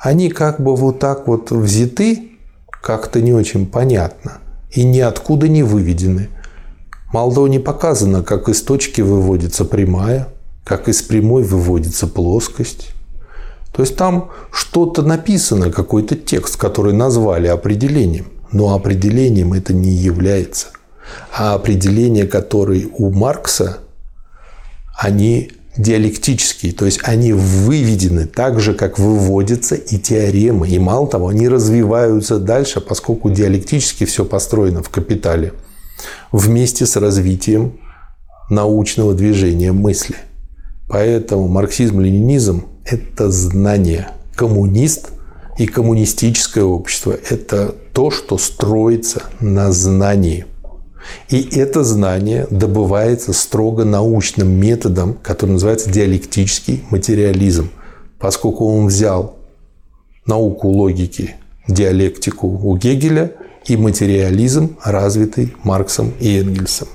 [0.00, 2.30] Они как бы вот так вот взяты,
[2.70, 4.38] как-то не очень понятно,
[4.70, 6.28] и ниоткуда не выведены.
[7.12, 10.28] Мало того, не показано, как из точки выводится прямая,
[10.62, 12.90] как из прямой выводится плоскость.
[13.72, 18.26] То есть там что-то написано, какой-то текст, который назвали определением.
[18.52, 20.68] Но определением это не является.
[21.34, 23.78] А определения, которые у Маркса,
[24.98, 30.68] они диалектические, то есть они выведены так же, как выводятся и теоремы.
[30.68, 35.54] И мало того, они развиваются дальше, поскольку диалектически все построено в капитале
[36.30, 37.80] вместе с развитием
[38.50, 40.16] научного движения мысли.
[40.88, 44.08] Поэтому марксизм-ленинизм– это знание.
[44.34, 45.10] Коммунист
[45.58, 50.46] и коммунистическое общество– это то, что строится на знании.
[51.28, 57.70] И это знание добывается строго научным методом, который называется диалектический материализм,
[58.18, 59.36] поскольку он взял
[60.26, 61.34] науку логики,
[61.66, 63.32] диалектику у Гегеля
[63.66, 66.88] и материализм, развитый Марксом и Энгельсом.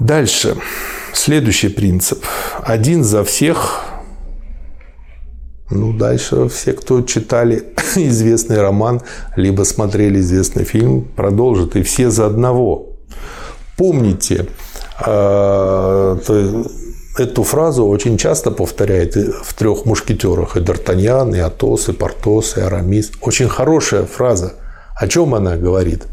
[0.00, 0.56] Дальше.
[1.12, 2.24] Следующий принцип.
[2.62, 3.84] Один за всех.
[5.70, 7.64] Ну, дальше все, кто читали
[7.96, 9.02] известный роман,
[9.36, 11.76] либо смотрели известный фильм, продолжат.
[11.76, 12.96] И все за одного.
[13.76, 14.46] Помните,
[15.00, 16.18] а,
[17.18, 20.56] эту фразу очень часто повторяет в трех мушкетерах.
[20.56, 23.12] И Д'Артаньян, и Атос, и Портос, и Арамис.
[23.20, 24.54] Очень хорошая фраза.
[24.96, 26.06] О чем она говорит?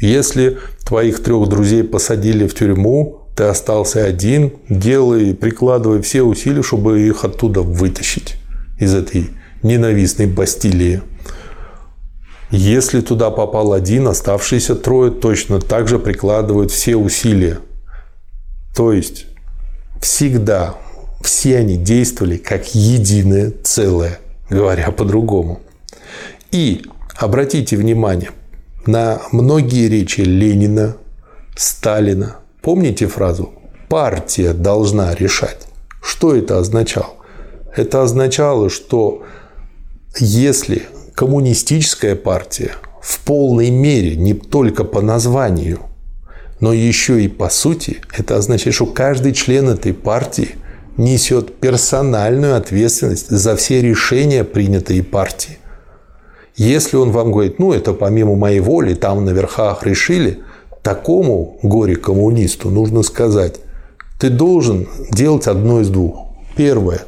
[0.00, 7.00] Если твоих трех друзей посадили в тюрьму, ты остался один, делай, прикладывай все усилия, чтобы
[7.00, 8.36] их оттуда вытащить
[8.78, 9.30] из этой
[9.62, 11.02] ненавистной Бастилии.
[12.50, 17.60] Если туда попал один, оставшиеся трое точно так же прикладывают все усилия.
[18.74, 19.26] То есть
[20.00, 20.74] всегда
[21.22, 25.60] все они действовали как единое целое, говоря по-другому.
[26.50, 26.82] И
[27.16, 28.30] обратите внимание
[28.86, 30.96] на многие речи Ленина,
[31.56, 32.36] Сталина.
[32.62, 33.52] Помните фразу
[33.88, 35.66] «партия должна решать»?
[36.02, 37.14] Что это означало?
[37.74, 39.22] Это означало, что
[40.18, 40.82] если
[41.14, 45.80] коммунистическая партия в полной мере, не только по названию,
[46.60, 50.56] но еще и по сути, это означает, что каждый член этой партии
[50.98, 55.58] несет персональную ответственность за все решения, принятые партией.
[56.56, 60.40] Если он вам говорит, ну это помимо моей воли, там на верхах решили,
[60.82, 63.56] такому горе-коммунисту нужно сказать,
[64.18, 66.28] ты должен делать одно из двух.
[66.56, 67.02] Первое.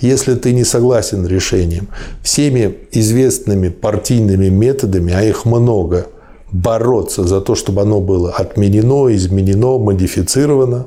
[0.00, 1.88] Если ты не согласен с решением,
[2.22, 6.06] всеми известными партийными методами, а их много–
[6.52, 10.86] бороться за то, чтобы оно было отменено, изменено, модифицировано.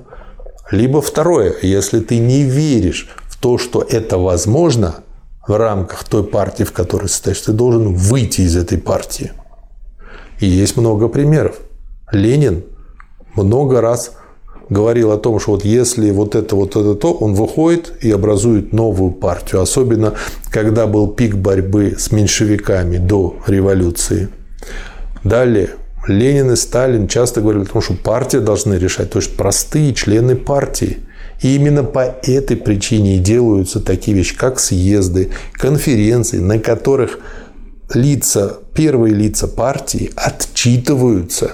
[0.71, 4.95] Либо второе, если ты не веришь в то, что это возможно
[5.47, 9.32] в рамках той партии, в которой состоишь, ты должен выйти из этой партии.
[10.39, 11.58] И есть много примеров.
[12.12, 12.63] Ленин
[13.36, 14.13] много раз
[14.69, 18.71] говорил о том, что вот если вот это, вот это, то, он выходит и образует
[18.71, 19.62] новую партию.
[19.62, 20.13] Особенно,
[20.52, 24.30] когда был пик борьбы с меньшевиками до революции.
[25.23, 25.71] Далее,
[26.08, 30.36] Ленин и Сталин часто говорили о том, что партия должны решать, то есть простые члены
[30.36, 30.99] партии.
[31.41, 37.19] И именно по этой причине и делаются такие вещи, как съезды, конференции, на которых
[37.93, 41.54] лица, первые лица партии отчитываются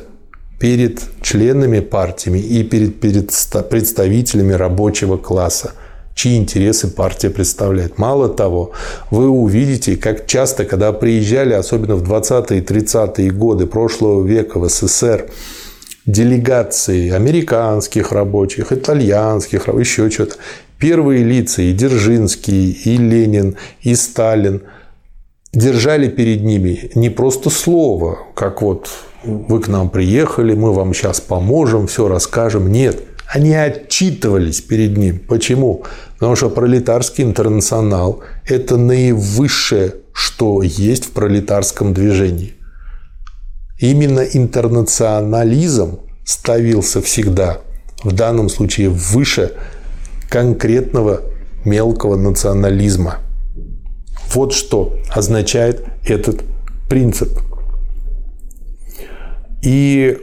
[0.60, 3.32] перед членами партиями и перед, перед
[3.70, 5.74] представителями рабочего класса–
[6.16, 7.98] чьи интересы партия представляет.
[8.00, 8.72] Мало того,
[9.12, 14.68] вы увидите, как часто, когда приезжали, особенно в 20-е и 30-е годы прошлого века в
[14.70, 15.30] СССР,
[16.06, 20.36] делегации американских рабочих, итальянских, еще что-то,
[20.80, 24.62] первые лица, и Дзержинский, и Ленин, и Сталин,
[25.56, 28.90] держали перед ними не просто слово, как вот
[29.24, 32.72] вы к нам приехали, мы вам сейчас поможем, все расскажем.
[32.72, 35.20] Нет, они отчитывались перед ним.
[35.20, 35.84] Почему?
[36.14, 42.54] Потому что пролетарский интернационал– это наивысшее, что есть в пролетарском движении.
[43.80, 47.62] Именно интернационализм ставился всегда,
[48.04, 49.54] в данном случае выше
[50.30, 51.22] конкретного
[51.66, 53.25] мелкого национализма.
[54.36, 56.44] Вот что означает этот
[56.90, 57.40] принцип.
[59.64, 60.18] И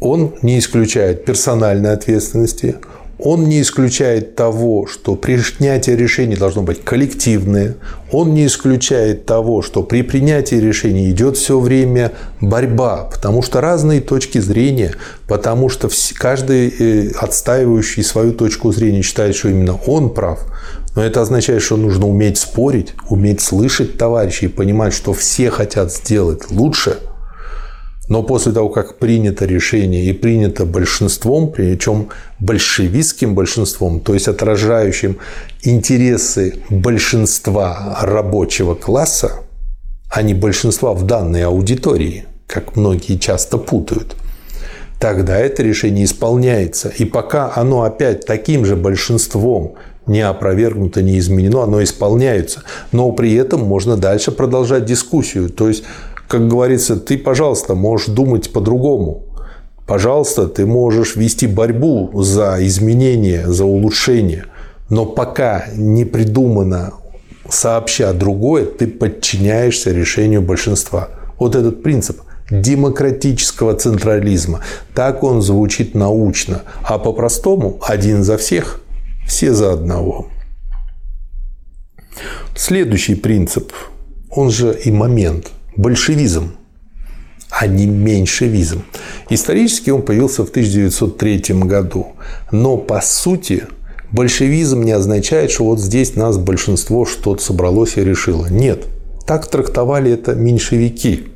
[0.00, 2.76] он не исключает персональной ответственности,
[3.18, 7.76] он не исключает того, что принятие решений должно быть коллективное.
[8.10, 14.00] Он не исключает того, что при принятии решений идет все время борьба, потому что разные
[14.00, 14.94] точки зрения,
[15.28, 20.40] потому что каждый э, отстаивающий свою точку зрения считает, что именно он прав.
[20.94, 26.50] Но это означает, что нужно уметь спорить, уметь слышать товарищей, понимать, что все хотят сделать
[26.50, 26.98] лучше–
[28.08, 35.18] но после того, как принято решение и принято большинством, причем большевистским большинством, то есть отражающим
[35.62, 39.32] интересы большинства рабочего класса,
[40.10, 44.16] а не большинства в данной аудитории, как многие часто путают,
[45.00, 46.92] тогда это решение исполняется.
[46.98, 49.76] И пока оно опять таким же большинством
[50.06, 52.62] не опровергнуто, не изменено, оно исполняется.
[52.92, 55.50] Но при этом можно дальше продолжать дискуссию.
[55.50, 55.84] То есть
[56.28, 59.24] как говорится, ты, пожалуйста, можешь думать по-другому.
[59.86, 64.46] Пожалуйста, ты можешь вести борьбу за изменение, за улучшение.
[64.88, 66.94] Но пока не придумано
[67.48, 71.10] сообща другое, ты подчиняешься решению большинства.
[71.38, 74.60] Вот этот принцип демократического централизма.
[74.94, 76.62] Так он звучит научно.
[76.82, 78.80] А по-простому один за всех,
[79.26, 80.28] все за одного.
[82.56, 83.72] Следующий принцип,
[84.30, 86.52] он же и момент– большевизм,
[87.50, 88.82] а не меньшевизм.
[89.30, 92.08] Исторически он появился в 1903 году.
[92.50, 93.64] Но по сути
[94.12, 98.46] большевизм не означает, что вот здесь нас большинство что-то собралось и решило.
[98.46, 98.86] Нет.
[99.26, 101.28] Так трактовали это меньшевики.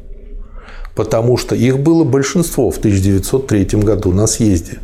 [0.94, 4.78] Потому что их было большинство в 1903 году на съезде.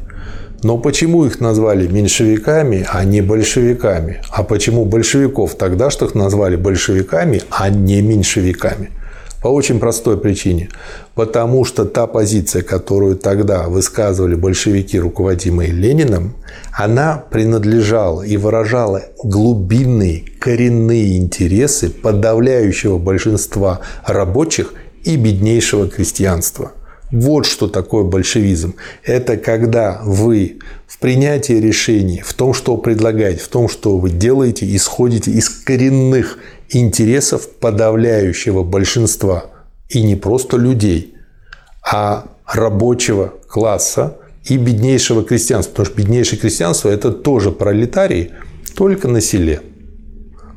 [0.65, 4.23] Но почему их назвали меньшевиками, а не большевиками?
[4.31, 8.89] А почему большевиков тогдашних назвали большевиками, а не меньшевиками?
[9.43, 10.71] По очень простой причине.
[11.15, 16.35] Потому что та позиция, которую тогда высказывали большевики, руководимые Лениным,
[16.73, 24.73] она принадлежала и выражала глубинные, коренные интересы подавляющего большинства рабочих
[25.05, 26.73] и беднейшего крестьянства–
[27.15, 28.75] вот что такое большевизм.
[29.05, 30.59] Это когда вы
[30.89, 36.39] в принятии решений, в том, что предлагаете, в том, что вы делаете, исходите из коренных
[36.69, 39.47] интересов подавляющего большинства.
[39.89, 41.15] И не просто людей,
[41.89, 45.71] а рабочего класса и беднейшего крестьянства.
[45.71, 48.33] Потому что беднейшее крестьянство– это тоже пролетарии,
[48.75, 49.63] только на селе.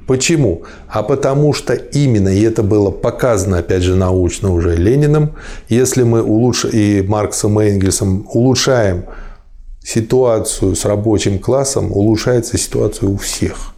[0.08, 0.64] Почему?
[0.88, 5.36] А потому что именно, и это было показано, опять же, научно уже Лениным,
[5.68, 6.64] если мы улучш...
[6.64, 9.04] и Марксом и Энгельсом улучшаем
[9.84, 13.74] ситуацию с рабочим классом, улучшается ситуация у всех.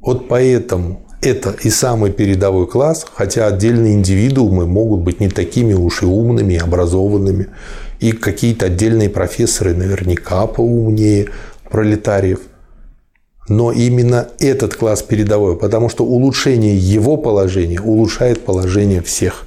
[0.00, 6.02] Вот поэтому это и самый передовой класс, хотя отдельные индивидуумы могут быть не такими уж
[6.02, 7.48] и умными, образованными,
[7.98, 11.30] и какие-то отдельные профессоры наверняка поумнее
[11.68, 12.38] пролетариев–
[13.48, 19.46] но именно этот класс передовой, потому что улучшение его положения улучшает положение всех.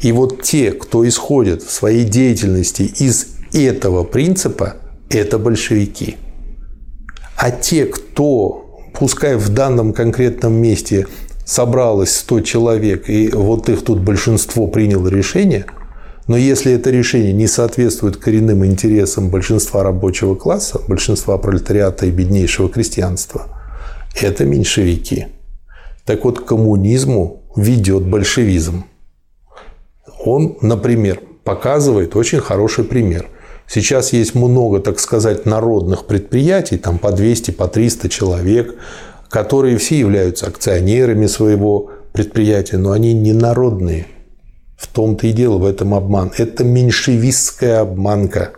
[0.00, 4.76] И вот те, кто исходит в своей деятельности из этого принципа,
[5.08, 6.16] это большевики.
[7.36, 11.06] А те, кто, пускай в данном конкретном месте
[11.44, 15.66] собралось 100 человек, и вот их тут большинство приняло решение–
[16.30, 22.68] но если это решение не соответствует коренным интересам большинства рабочего класса, большинства пролетариата и беднейшего
[22.68, 23.48] крестьянства,
[24.14, 25.26] это меньшевики.
[26.04, 28.84] Так вот, к коммунизму ведет большевизм.
[30.24, 33.26] Он, например, показывает очень хороший пример.
[33.66, 38.76] Сейчас есть много, так сказать, народных предприятий, там по 200, по 300 человек,
[39.28, 44.06] которые все являются акционерами своего предприятия, но они не народные–
[44.80, 46.32] в том-то и дело в этом обман.
[46.38, 48.52] Это меньшевистская обманка.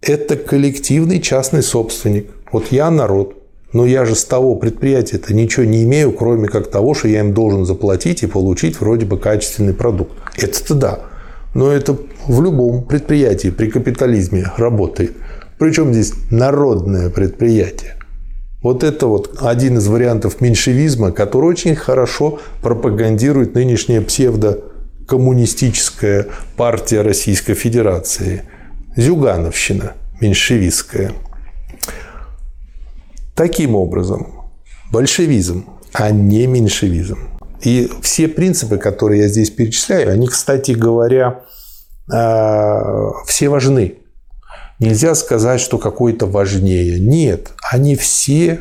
[0.00, 2.30] Это коллективный частный собственник.
[2.52, 3.34] Вот я народ,
[3.74, 7.34] но я же с того предприятия-то ничего не имею, кроме как того, что я им
[7.34, 10.12] должен заплатить и получить вроде бы качественный продукт.
[10.38, 11.00] Это-то да.
[11.54, 11.94] Но это
[12.26, 15.12] в любом предприятии при капитализме работает.
[15.58, 17.96] Причем здесь народное предприятие.
[18.62, 24.60] Вот это вот один из вариантов меньшевизма, который очень хорошо пропагандирует нынешнее псевдо
[25.08, 28.44] коммунистическая партия Российской Федерации,
[28.94, 31.12] Зюгановщина меньшевистская.
[33.34, 34.50] Таким образом,
[34.92, 37.18] большевизм, а не меньшевизм.
[37.62, 41.44] И все принципы, которые я здесь перечисляю, они, кстати говоря,
[42.12, 43.94] а, все важны.
[44.78, 47.00] Нельзя сказать, что какой-то важнее.
[47.00, 48.60] Нет, они все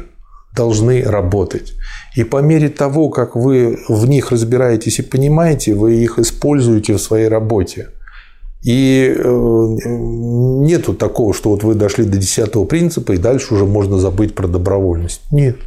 [0.55, 1.73] должны работать.
[2.15, 7.01] И по мере того, как вы в них разбираетесь и понимаете, вы их используете в
[7.01, 7.89] своей работе.
[8.63, 13.99] И э, нету такого, что вот вы дошли до десятого принципа, и дальше уже можно
[13.99, 15.21] забыть про добровольность.
[15.31, 15.57] Нет.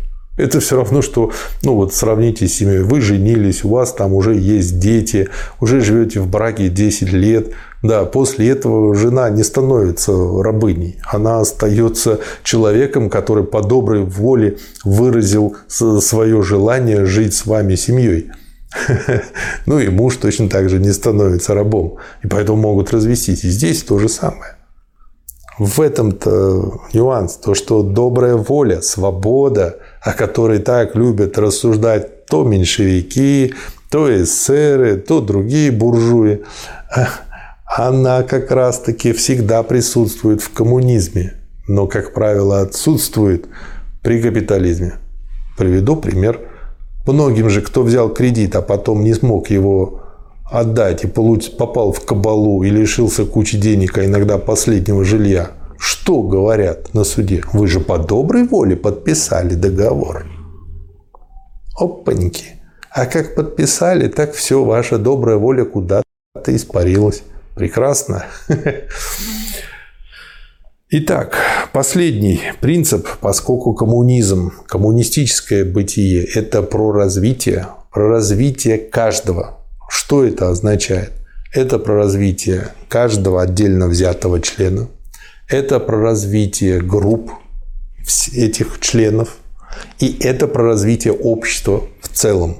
[0.40, 1.32] Это все равно, что,
[1.62, 5.28] ну вот сравните с семьей, вы женились, у вас там уже есть дети,
[5.60, 7.48] уже живете в браке 10 лет,
[7.82, 10.98] да, после этого жена не становится рабыней.
[11.06, 18.30] Она остается человеком, который по доброй воле выразил свое желание жить с вами семьей.
[19.66, 21.96] Ну и муж точно так же не становится рабом.
[22.22, 23.44] И поэтому могут развестись.
[23.44, 24.56] И здесь то же самое.
[25.58, 27.34] В этом-то нюанс.
[27.36, 33.54] То, что добрая воля, свобода, о которой так любят рассуждать то меньшевики,
[33.90, 36.42] то эсеры, то другие буржуи,
[37.66, 41.34] она как раз-таки всегда присутствует в коммунизме,
[41.68, 43.46] но, как правило, отсутствует
[44.02, 44.94] при капитализме.
[45.58, 46.40] Приведу пример.
[47.06, 50.02] Многим же, кто взял кредит, а потом не смог его
[50.50, 56.92] отдать и попал в кабалу и лишился кучи денег, а иногда последнего жилья, что говорят
[56.92, 57.42] на суде?
[57.54, 60.26] Вы же по доброй воле подписали договор.
[61.74, 62.60] Опаньки.
[62.90, 66.02] А как подписали, так все, ваша добрая воля куда
[66.44, 67.22] ты испарилась.
[67.54, 68.26] Прекрасно.
[70.90, 71.38] Итак,
[71.72, 79.64] последний принцип, поскольку коммунизм, коммунистическое бытие– это про развитие, про развитие каждого.
[79.88, 81.12] Что это означает?
[81.54, 84.88] Это про развитие каждого отдельно взятого члена.
[85.50, 87.32] Это про развитие групп
[88.32, 89.36] этих членов.
[89.98, 92.58] И это про развитие общества в целом.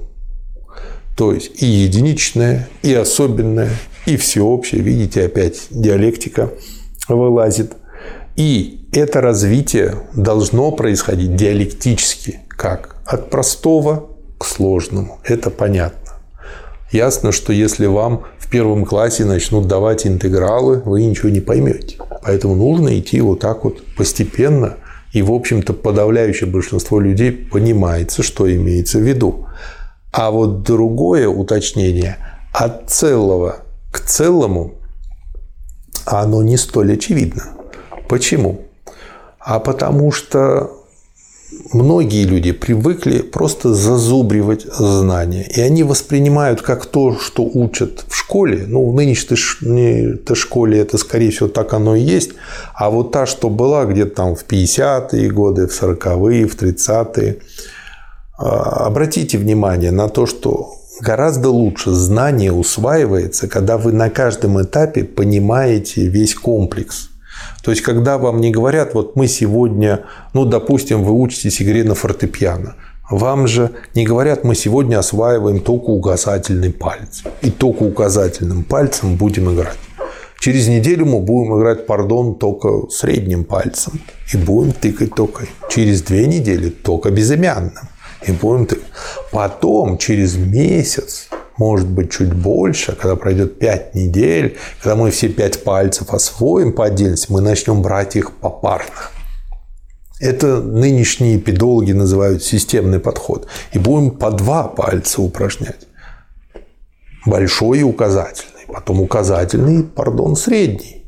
[1.17, 3.71] То есть и единичное, и особенное,
[4.07, 4.83] и всеобщее.
[4.83, 6.51] Видите, опять диалектика
[7.09, 7.73] вылазит.
[8.35, 12.41] И это развитие должно происходить диалектически.
[12.49, 12.97] Как?
[13.05, 15.21] От простого к сложному.
[15.23, 16.15] Это понятно.
[16.91, 21.99] Ясно, что если вам первом классе начнут давать интегралы, вы ничего не поймете.
[22.23, 24.77] Поэтому нужно идти вот так вот постепенно.
[25.13, 29.47] И, в общем-то, подавляющее большинство людей понимается, что имеется в виду.
[30.13, 32.17] А вот другое уточнение
[32.53, 33.59] от целого
[33.93, 34.75] к целому,
[36.05, 37.45] оно не столь очевидно.
[38.09, 38.63] Почему?
[39.39, 40.71] А потому что
[41.73, 45.47] многие люди привыкли просто зазубривать знания.
[45.55, 48.65] И они воспринимают как то, что учат в школе.
[48.67, 52.33] Ну, в нынешней школе это, скорее всего, так оно и есть.
[52.75, 57.39] А вот та, что была где-то там в 50-е годы, в 40-е, в 30-е.
[58.39, 65.05] А, обратите внимание на то, что гораздо лучше знание усваивается, когда вы на каждом этапе
[65.05, 67.10] понимаете весь комплекс.
[67.63, 71.95] То есть, когда вам не говорят, вот мы сегодня, ну, допустим, вы учитесь игре на
[71.95, 72.75] фортепиано,
[73.11, 77.25] вам же не говорят, мы сегодня осваиваем только указательный палец.
[77.43, 79.79] И только указательным пальцем будем играть.
[80.39, 84.01] Через неделю мы будем играть, пардон, только средним пальцем.
[84.33, 85.47] И будем тыкать только.
[85.69, 87.89] Через две недели только безымянным.
[88.27, 88.85] И будем тыкать.
[89.33, 91.29] Потом, через месяц,
[91.61, 96.87] может быть, чуть больше, когда пройдет 5 недель, когда мы все 5 пальцев освоим по
[96.87, 98.95] отдельности, мы начнем брать их попарно.
[100.21, 103.47] Это нынешние педологи называют системный подход.
[103.75, 105.87] И будем по два пальца упражнять.
[107.27, 108.65] Большой и указательный.
[108.67, 111.05] Потом указательный, пардон, средний.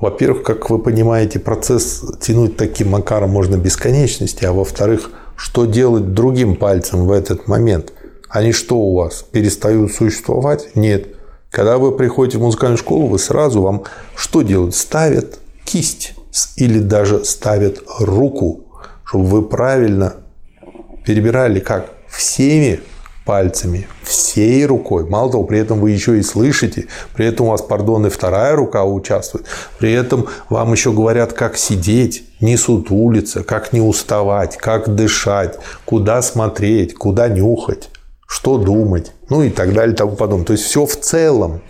[0.00, 6.56] Во-первых, как вы понимаете, процесс тянуть таким макаром можно бесконечности, а во-вторых, что делать другим
[6.56, 7.92] пальцем в этот момент–
[8.30, 10.76] они что у вас, перестают существовать?
[10.76, 11.16] Нет.
[11.50, 13.82] Когда вы приходите в музыкальную школу, вы сразу вам
[14.14, 14.76] что делают?
[14.76, 16.14] Ставят кисть
[16.56, 18.60] или даже ставят руку,
[19.04, 20.14] чтобы вы правильно
[21.04, 22.80] перебирали как всеми
[23.24, 25.08] пальцами, всей рукой.
[25.08, 28.54] Мало того, при этом вы еще и слышите, при этом у вас, пардон, и вторая
[28.54, 29.46] рука участвует.
[29.78, 36.22] При этом вам еще говорят, как сидеть, не сутулиться, как не уставать, как дышать, куда
[36.22, 37.89] смотреть, куда нюхать
[38.30, 40.46] что думать, ну и так далее и тому подобное.
[40.46, 41.62] То есть все в целом.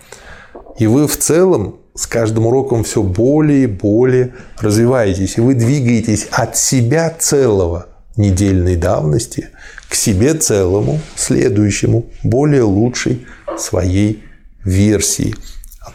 [0.77, 5.39] И вы в целом с каждым уроком все более и более развиваетесь.
[5.39, 9.49] И вы двигаетесь от себя целого недельной давности
[9.89, 13.25] к себе целому, следующему, более лучшей
[13.57, 14.23] своей
[14.63, 15.33] версии.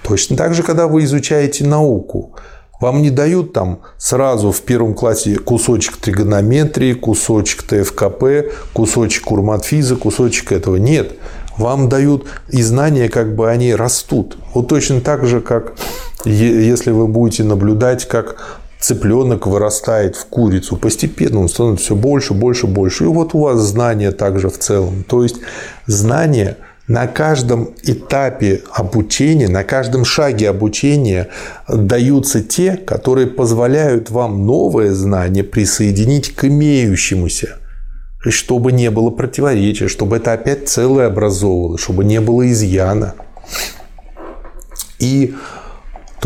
[0.02, 2.34] Точно так же, когда вы изучаете науку.
[2.80, 10.52] Вам не дают там сразу в первом классе кусочек тригонометрии, кусочек ТФКП, кусочек урматфиза, кусочек
[10.52, 10.76] этого.
[10.76, 11.16] Нет.
[11.56, 14.36] Вам дают и знания, как бы они растут.
[14.52, 15.74] Вот точно так же, как
[16.26, 20.76] если вы будете наблюдать, как цыпленок вырастает в курицу.
[20.76, 23.04] Постепенно он становится все больше, больше, больше.
[23.04, 25.02] И вот у вас знания также в целом.
[25.02, 25.36] То есть
[25.86, 26.58] знания
[26.88, 31.28] на каждом этапе обучения, на каждом шаге обучения
[31.68, 37.56] даются те, которые позволяют вам новое знание присоединить к имеющемуся,
[38.20, 43.14] чтобы не было противоречия, чтобы это опять целое образовывало, чтобы не было изъяна.
[44.98, 45.34] И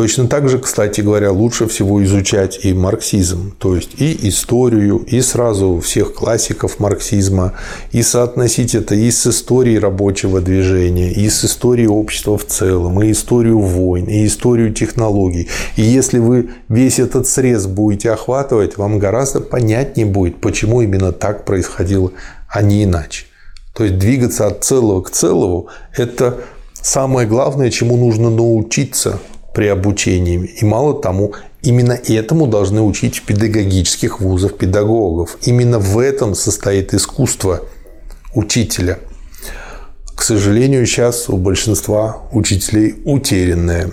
[0.01, 5.21] Точно так же, кстати говоря, лучше всего изучать и марксизм, то есть и историю, и
[5.21, 7.53] сразу всех классиков марксизма,
[7.93, 13.13] и соотносить это и с историей рабочего движения, и с историей общества в целом, и
[13.13, 15.49] историю войн, и историю технологий.
[15.77, 21.45] И если вы весь этот срез будете охватывать, вам гораздо понятнее будет, почему именно так
[21.45, 22.11] происходило,
[22.49, 23.27] а не иначе.
[23.75, 26.39] То есть двигаться от целого к целому– это
[26.73, 29.21] самое главное, чему нужно научиться
[29.55, 30.45] при обучении.
[30.61, 35.37] И мало тому, именно этому должны учить в педагогических вузах педагогов.
[35.43, 37.63] Именно в этом состоит искусство
[38.35, 38.99] учителя.
[40.15, 43.91] К сожалению, сейчас у большинства учителей утерянное.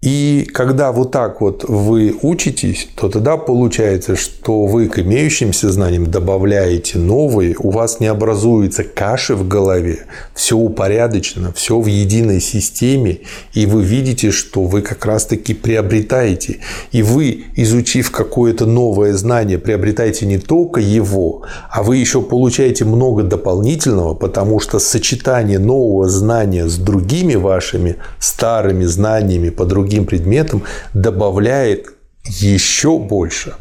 [0.00, 6.08] И когда вот так вот вы учитесь, то тогда получается, что вы к имеющимся знаниям
[6.08, 13.22] добавляете новые, у вас не образуется каши в голове, все упорядочено, все в единой системе,
[13.54, 16.58] и вы видите, что вы как раз-таки приобретаете.
[16.92, 21.42] И вы, изучив какое-то новое знание, приобретаете не только его,
[21.72, 28.84] а вы еще получаете много дополнительного, потому что сочетание нового знания с другими вашими старыми
[28.84, 30.62] знаниями по другим другим предметом
[30.92, 33.54] добавляет еще больше.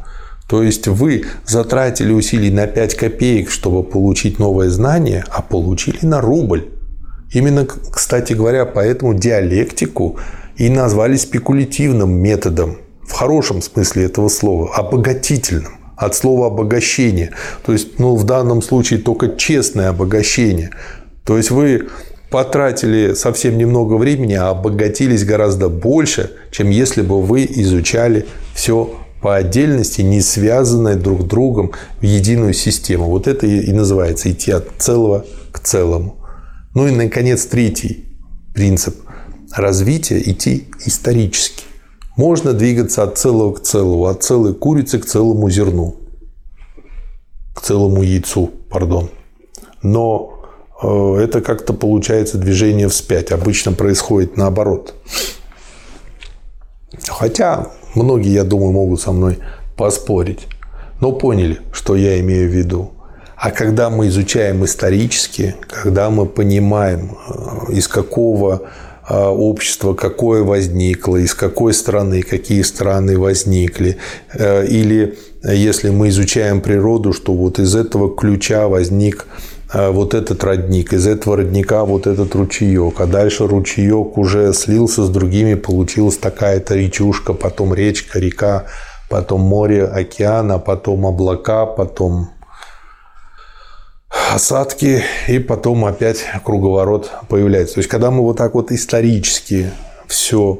[0.50, 6.22] То есть вы затратили усилий на 5 копеек, чтобы получить новое знание, а получили на
[6.22, 6.70] рубль.
[7.34, 10.18] Именно, кстати говоря, поэтому диалектику
[10.58, 17.32] и назвали спекулятивным методом, в хорошем смысле этого слова, обогатительным, от слова обогащение.
[17.66, 20.72] То есть, ну, в данном случае только честное обогащение.
[21.26, 21.88] То есть вы
[22.30, 29.36] потратили совсем немного времени, а обогатились гораздо больше, чем если бы вы изучали все по
[29.36, 33.06] отдельности, не связанное друг с другом в единую систему.
[33.06, 36.18] Вот это и называется идти от целого к целому.
[36.76, 38.06] Ну и, наконец, третий
[38.54, 38.96] принцип
[39.56, 41.64] развития– идти исторически.
[42.16, 45.96] Можно двигаться от целого к целому, от целой курицы к целому зерну,
[47.54, 49.10] к целому яйцу, пардон.
[49.82, 50.37] Но
[50.82, 53.32] это как-то получается движение вспять.
[53.32, 54.94] Обычно происходит наоборот.
[57.08, 59.40] Хотя многие, я думаю, могут со мной
[59.76, 60.48] поспорить.
[61.00, 62.92] Но поняли, что я имею в виду.
[63.36, 68.64] А когда мы изучаем исторически, когда мы понимаем, э, из какого
[69.08, 73.98] э, общества какое возникло, из какой страны какие страны возникли,
[74.36, 80.94] или если мы изучаем природу, что вот из этого ключа возник Э, вот этот родник,
[80.94, 86.76] из этого родника вот этот ручеек, а дальше ручеек уже слился с другими, получилась такая-то
[86.76, 88.66] речушка, потом речка, река,
[89.10, 92.30] потом море, океан, а потом облака, потом
[94.34, 97.76] осадки, и потом опять круговорот появляется.
[97.76, 99.72] То есть, когда мы вот так вот исторически
[100.08, 100.60] все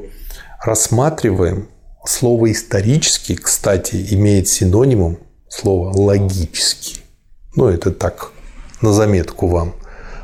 [0.62, 1.68] рассматриваем,
[2.04, 7.02] слово «исторический», кстати, имеет синонимом слово «логический».
[7.54, 8.32] Ну, это так,
[8.80, 9.74] на заметку вам.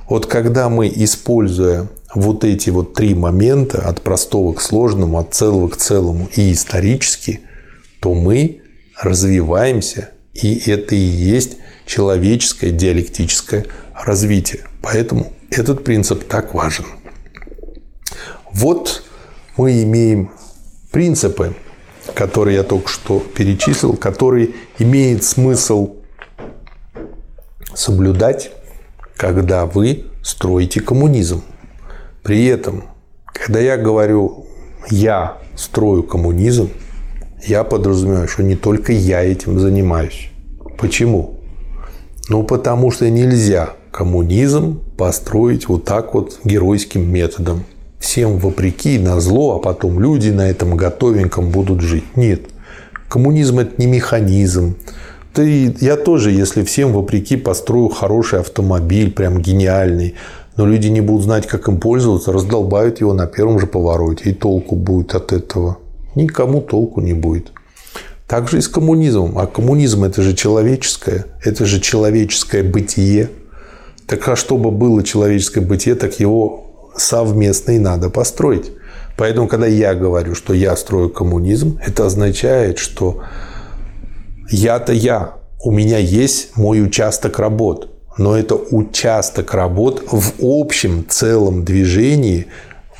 [0.08, 5.68] Вот когда мы, используя вот эти вот три момента, от простого к сложному, от целого
[5.68, 7.40] к целому и исторически,
[8.00, 8.62] то мы
[9.00, 14.62] развиваемся, и это и есть человеческое диалектическое развитие.
[14.82, 16.84] Поэтому этот принцип так важен.
[18.52, 19.02] Вот
[19.56, 20.30] мы имеем
[20.92, 21.54] принципы,
[22.14, 25.96] которые я только что перечислил, которые имеют смысл
[27.74, 28.50] соблюдать,
[29.16, 31.42] когда вы строите коммунизм.
[32.22, 32.84] При этом,
[33.26, 34.46] когда я говорю
[34.90, 36.70] «я строю коммунизм»,
[37.46, 40.30] я подразумеваю, что не только я этим занимаюсь.
[40.78, 41.40] Почему?
[42.28, 47.64] Ну, потому что нельзя коммунизм построить вот так вот геройским методом.
[48.00, 52.16] Всем вопреки, на зло, а потом люди на этом готовеньком будут жить.
[52.16, 52.42] Нет.
[53.08, 54.76] Коммунизм– это не механизм,
[55.34, 60.14] ты, я тоже, если всем вопреки построю хороший автомобиль, прям гениальный,
[60.56, 64.32] но люди не будут знать, как им пользоваться, раздолбают его на первом же повороте, и
[64.32, 65.78] толку будет от этого.
[66.14, 67.50] Никому толку не будет.
[68.28, 69.36] Так же и с коммунизмом.
[69.36, 73.30] А коммунизм– это же человеческое, это же человеческое бытие.
[74.06, 78.70] Так а чтобы было человеческое бытие, так его совместно и надо построить.
[79.16, 83.22] Поэтому, когда я говорю, что я строю коммунизм, это означает, что
[84.50, 91.64] я-то я, у меня есть мой участок работ, но это участок работ в общем целом
[91.64, 92.46] движении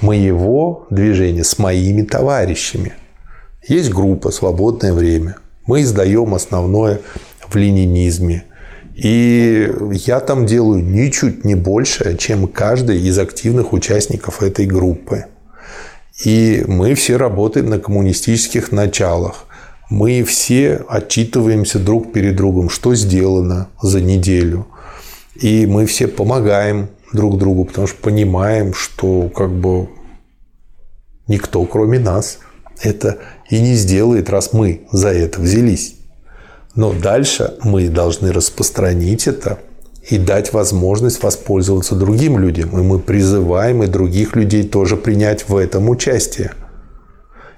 [0.01, 2.95] моего движения с моими товарищами.
[3.67, 5.37] Есть группа «Свободное время».
[5.67, 7.01] Мы издаем основное
[7.49, 8.45] в ленинизме.
[8.95, 15.27] И я там делаю ничуть не больше, чем каждый из активных участников этой группы.
[16.25, 19.47] И мы все работаем на коммунистических началах
[19.91, 24.67] мы все отчитываемся друг перед другом, что сделано за неделю.
[25.35, 29.89] И мы все помогаем друг другу, потому что понимаем, что как бы
[31.27, 32.39] никто, кроме нас,
[32.83, 33.19] это
[33.51, 35.97] и не сделает, раз мы за это взялись.
[36.75, 39.59] Но дальше мы должны распространить это
[40.09, 42.71] и дать возможность воспользоваться другим людям.
[42.79, 46.53] И мы призываем и других людей тоже принять в этом участие–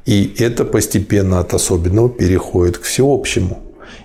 [0.06, 3.58] и это постепенно от особенного переходит к всеобщему.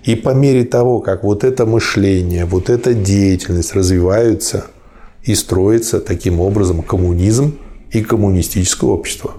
[0.03, 4.65] И по мере того, как вот это мышление, вот эта деятельность развиваются
[5.23, 7.59] и строится таким образом коммунизм
[7.91, 9.33] и коммунистическое общество.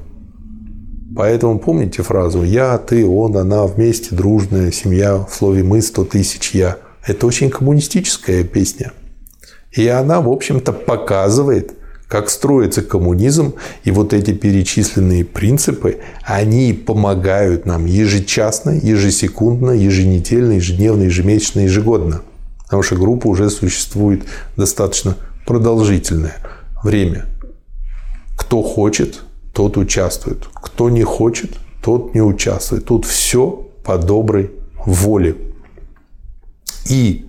[1.17, 6.53] Поэтому помните фразу «я», «ты», «он», «она», «вместе», «дружная», «семья», в слове «мы», «сто тысяч»,
[6.55, 6.79] «я».
[7.07, 8.93] Это очень коммунистическая песня.
[9.73, 11.75] И она, в общем-то, показывает,
[12.13, 13.55] как строится коммунизм,
[13.85, 22.21] и вот эти перечисленные принципы, они помогают нам ежечасно, ежесекундно, еженедельно, ежедневно, ежемесячно, ежегодно.
[22.65, 24.25] Потому что группа уже существует
[24.59, 26.37] достаточно продолжительное
[26.85, 27.25] время.
[28.37, 29.23] Кто хочет,
[29.55, 30.47] тот участвует.
[30.53, 31.53] Кто не хочет,
[31.83, 32.85] тот не участвует.
[32.85, 34.51] Тут все по доброй
[34.85, 35.35] воле.
[36.91, 37.25] И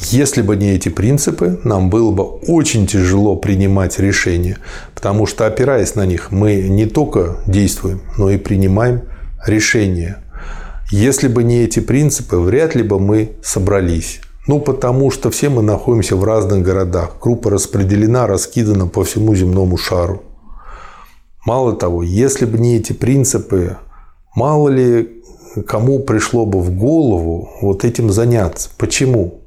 [0.00, 4.58] если бы не эти принципы, нам было бы очень тяжело принимать решения,
[4.94, 9.02] потому что, опираясь на них, мы не только действуем, но и принимаем
[9.46, 10.22] решения.
[10.90, 14.20] Если бы не эти принципы, вряд ли бы мы собрались.
[14.46, 17.16] Ну, потому что все мы находимся в разных городах.
[17.22, 20.22] Группа распределена, раскидана по всему земному шару.
[21.46, 23.78] Мало того, если бы не эти принципы,
[24.34, 25.22] мало ли
[25.66, 28.68] кому пришло бы в голову вот этим заняться.
[28.76, 29.43] Почему?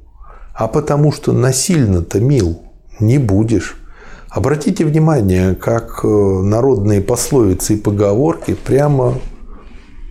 [0.58, 2.60] А потому что насильно-то мил
[2.98, 3.76] не будешь.
[4.28, 9.20] Обратите внимание, как э, народные пословицы и поговорки прямо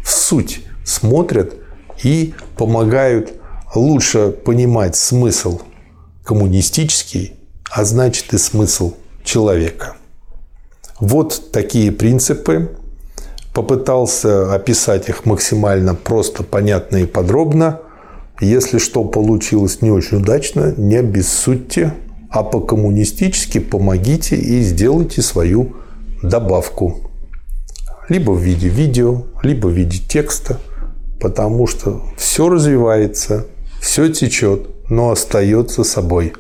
[0.06, 1.54] в суть смотрят
[2.02, 3.34] и помогают
[3.76, 5.60] лучше понимать смысл
[6.24, 7.34] коммунистический,
[7.70, 8.94] а значит и смысл
[9.26, 9.98] человека.
[11.02, 12.72] Вот такие принципы.
[13.54, 17.82] Попытался описать их максимально просто, понятно и подробно–
[18.40, 21.94] если что получилось не очень удачно, не обессудьте,
[22.30, 25.76] а по-коммунистически помогите и сделайте свою
[26.22, 27.10] добавку.
[28.10, 30.60] Либо в виде видео, либо в виде текста,
[31.20, 33.48] потому что все развивается,
[33.82, 36.34] все течет, но остается собой.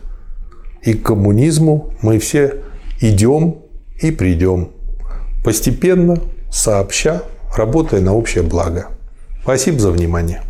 [0.84, 2.62] И к коммунизму мы все
[3.02, 3.58] идем
[4.02, 4.70] и придем.
[5.44, 6.22] Постепенно,
[6.52, 7.24] сообща,
[7.56, 8.88] работая на общее благо.
[9.44, 10.44] Спасибо за внимание.